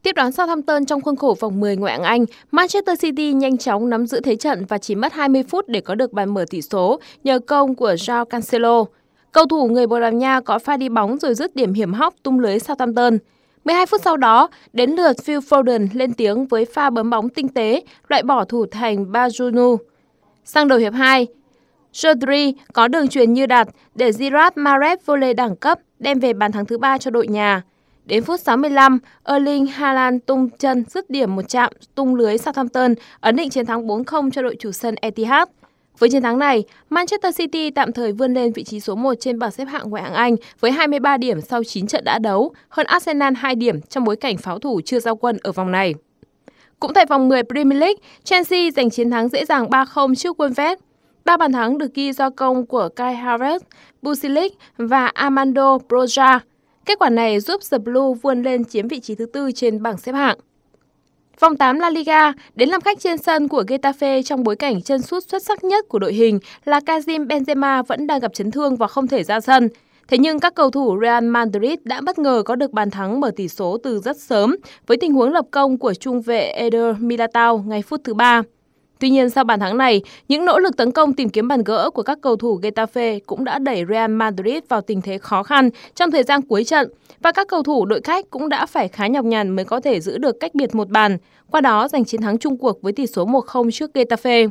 [0.04, 3.90] Tiếp đón Southampton trong khuôn khổ vòng 10 ngoại hạng Anh, Manchester City nhanh chóng
[3.90, 6.62] nắm giữ thế trận và chỉ mất 20 phút để có được bàn mở tỷ
[6.62, 8.84] số nhờ công của Joao Cancelo.
[9.32, 12.14] Cầu thủ người Bồ Đào Nha có pha đi bóng rồi dứt điểm hiểm hóc
[12.22, 13.18] tung lưới Southampton.
[13.64, 17.48] 12 phút sau đó, đến lượt Phil Foden lên tiếng với pha bấm bóng tinh
[17.48, 19.76] tế, loại bỏ thủ thành Bajunu.
[20.44, 21.26] Sang đầu hiệp 2,
[21.92, 26.52] Rodri có đường truyền như đạt để Girard Mahrez lê đẳng cấp đem về bàn
[26.52, 27.62] thắng thứ ba cho đội nhà.
[28.04, 33.36] Đến phút 65, Erling Haaland tung chân dứt điểm một chạm tung lưới Southampton, ấn
[33.36, 35.48] định chiến thắng 4-0 cho đội chủ sân Etihad.
[35.98, 39.38] Với chiến thắng này, Manchester City tạm thời vươn lên vị trí số 1 trên
[39.38, 42.86] bảng xếp hạng ngoại hạng Anh với 23 điểm sau 9 trận đã đấu, hơn
[42.86, 45.94] Arsenal 2 điểm trong bối cảnh pháo thủ chưa giao quân ở vòng này.
[46.80, 50.76] Cũng tại vòng 10 Premier League, Chelsea giành chiến thắng dễ dàng 3-0 trước Wolves.
[51.24, 53.58] Ba bàn thắng được ghi do công của Kai Havertz,
[54.02, 56.38] Busilic và Armando Broja.
[56.86, 59.98] Kết quả này giúp The Blue vươn lên chiếm vị trí thứ tư trên bảng
[59.98, 60.38] xếp hạng.
[61.40, 65.02] Vòng 8 La Liga đến làm khách trên sân của Getafe trong bối cảnh chân
[65.02, 68.76] sút xuất sắc nhất của đội hình là Kazim Benzema vẫn đang gặp chấn thương
[68.76, 69.68] và không thể ra sân.
[70.08, 73.30] Thế nhưng các cầu thủ Real Madrid đã bất ngờ có được bàn thắng mở
[73.36, 74.56] tỷ số từ rất sớm
[74.86, 78.42] với tình huống lập công của trung vệ Eder Militao ngay phút thứ ba.
[78.98, 81.90] Tuy nhiên sau bàn thắng này, những nỗ lực tấn công tìm kiếm bàn gỡ
[81.90, 85.70] của các cầu thủ Getafe cũng đã đẩy Real Madrid vào tình thế khó khăn
[85.94, 86.88] trong thời gian cuối trận
[87.20, 90.00] và các cầu thủ đội khách cũng đã phải khá nhọc nhằn mới có thể
[90.00, 91.18] giữ được cách biệt một bàn,
[91.50, 94.48] qua đó giành chiến thắng chung cuộc với tỷ số 1-0 trước Getafe.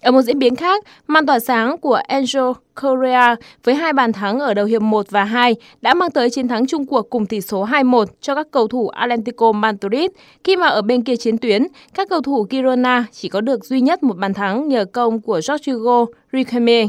[0.00, 4.38] Ở một diễn biến khác, màn tỏa sáng của Angel Correa với hai bàn thắng
[4.38, 7.40] ở đầu hiệp 1 và 2 đã mang tới chiến thắng chung cuộc cùng tỷ
[7.40, 10.10] số 2-1 cho các cầu thủ Atlético Madrid
[10.44, 13.80] khi mà ở bên kia chiến tuyến, các cầu thủ Girona chỉ có được duy
[13.80, 16.86] nhất một bàn thắng nhờ công của Rodrigo Riquelme.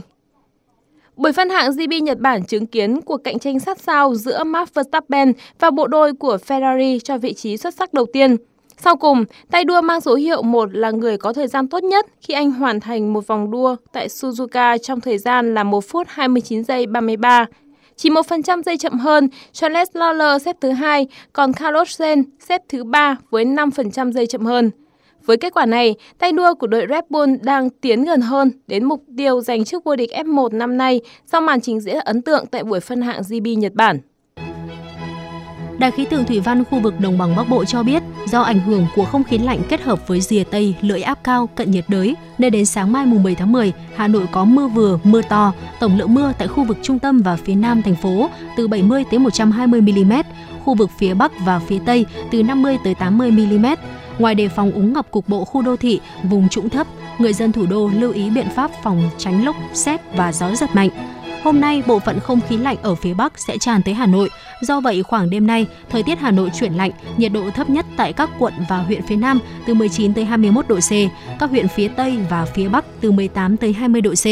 [1.16, 4.70] Buổi phân hạng GP Nhật Bản chứng kiến cuộc cạnh tranh sát sao giữa Max
[4.74, 8.38] Verstappen và bộ đôi của Ferrari cho vị trí xuất sắc đầu tiên–
[8.84, 12.05] sau cùng, tay đua mang số hiệu 1 là người có thời gian tốt nhất
[12.21, 16.07] khi anh hoàn thành một vòng đua tại Suzuka trong thời gian là 1 phút
[16.09, 17.45] 29 giây 33.
[17.95, 22.84] Chỉ 1% giây chậm hơn, Charles Leclerc xếp thứ hai, còn Carlos Sainz xếp thứ
[22.84, 24.71] ba với 5% giây chậm hơn.
[25.25, 28.86] Với kết quả này, tay đua của đội Red Bull đang tiến gần hơn đến
[28.86, 32.45] mục tiêu giành chức vô địch F1 năm nay sau màn trình diễn ấn tượng
[32.45, 33.99] tại buổi phân hạng GB Nhật Bản.
[35.80, 38.59] Đài khí tượng thủy văn khu vực đồng bằng Bắc Bộ cho biết, do ảnh
[38.59, 41.86] hưởng của không khí lạnh kết hợp với rìa Tây lưỡi áp cao cận nhiệt
[41.88, 45.21] đới, nên đến sáng mai mùng 7 tháng 10, Hà Nội có mưa vừa, mưa
[45.21, 48.67] to, tổng lượng mưa tại khu vực trung tâm và phía nam thành phố từ
[48.67, 50.13] 70 tới 120 mm,
[50.65, 53.65] khu vực phía Bắc và phía Tây từ 50 tới 80 mm.
[54.19, 57.51] Ngoài đề phòng úng ngập cục bộ khu đô thị, vùng trũng thấp, người dân
[57.51, 60.89] thủ đô lưu ý biện pháp phòng tránh lốc, xét và gió giật mạnh.
[61.43, 64.29] Hôm nay, bộ phận không khí lạnh ở phía Bắc sẽ tràn tới Hà Nội.
[64.61, 67.85] Do vậy, khoảng đêm nay, thời tiết Hà Nội chuyển lạnh, nhiệt độ thấp nhất
[67.97, 70.91] tại các quận và huyện phía Nam từ 19 tới 21 độ C,
[71.39, 74.25] các huyện phía Tây và phía Bắc từ 18 tới 20 độ C.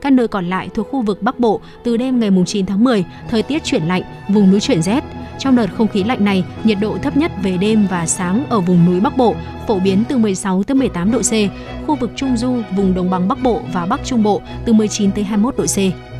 [0.00, 3.04] Các nơi còn lại thuộc khu vực Bắc Bộ từ đêm ngày 9 tháng 10,
[3.30, 5.04] thời tiết chuyển lạnh, vùng núi chuyển rét.
[5.38, 8.60] Trong đợt không khí lạnh này, nhiệt độ thấp nhất về đêm và sáng ở
[8.60, 9.34] vùng núi Bắc Bộ
[9.68, 11.32] phổ biến từ 16 tới 18 độ C,
[11.86, 15.12] khu vực Trung Du, vùng đồng bằng Bắc Bộ và Bắc Trung Bộ từ 19
[15.12, 16.11] tới 21 độ C.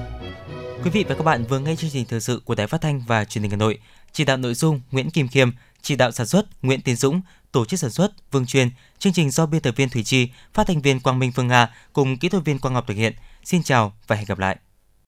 [0.85, 3.01] Quý vị và các bạn vừa nghe chương trình thời sự của Đài Phát thanh
[3.07, 3.79] và Truyền hình Hà Nội.
[4.13, 5.51] Chỉ đạo nội dung Nguyễn Kim Khiêm,
[5.83, 7.21] chỉ đạo sản xuất Nguyễn Tiến Dũng,
[7.53, 10.67] tổ chức sản xuất, Vương Truyền, chương trình do biên tập viên Thủy Chi, phát
[10.67, 13.13] thanh viên Quang Minh Phương Nga cùng kỹ thuật viên Quang Ngọc thực hiện.
[13.45, 14.57] Xin chào và hẹn gặp lại.